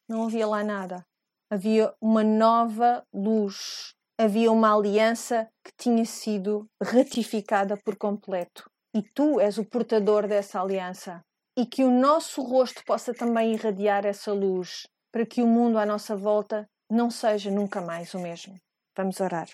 [0.10, 1.06] não havia lá nada.
[1.50, 3.94] Havia uma nova luz.
[4.20, 8.70] Havia uma aliança que tinha sido ratificada por completo.
[8.94, 11.24] E tu és o portador dessa aliança
[11.56, 15.86] e que o nosso rosto possa também irradiar essa luz, para que o mundo à
[15.86, 18.60] nossa volta não seja nunca mais o mesmo.
[18.96, 19.48] Vamos orar.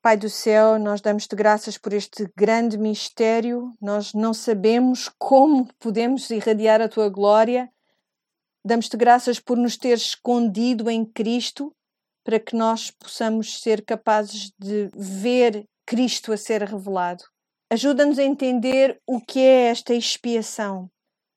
[0.00, 3.72] Pai do céu, nós damos-te graças por este grande mistério.
[3.80, 7.68] Nós não sabemos como podemos irradiar a tua glória.
[8.64, 11.74] Damos-te graças por nos ter escondido em Cristo,
[12.24, 17.24] para que nós possamos ser capazes de ver Cristo a ser revelado.
[17.70, 20.90] Ajuda-nos a entender o que é esta expiação.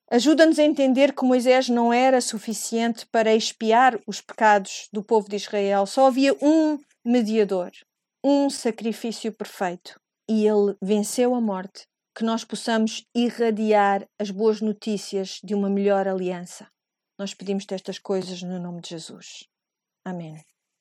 [0.10, 5.36] Ajuda-nos a entender que Moisés não era suficiente para expiar os pecados do povo de
[5.36, 5.86] Israel.
[5.86, 7.72] Só havia um mediador,
[8.24, 10.00] um sacrifício perfeito.
[10.30, 11.88] E ele venceu a morte.
[12.14, 16.68] Que nós possamos irradiar as boas notícias de uma melhor aliança.
[17.18, 19.48] Nós pedimos estas coisas no nome de Jesus.
[20.04, 20.44] Amém.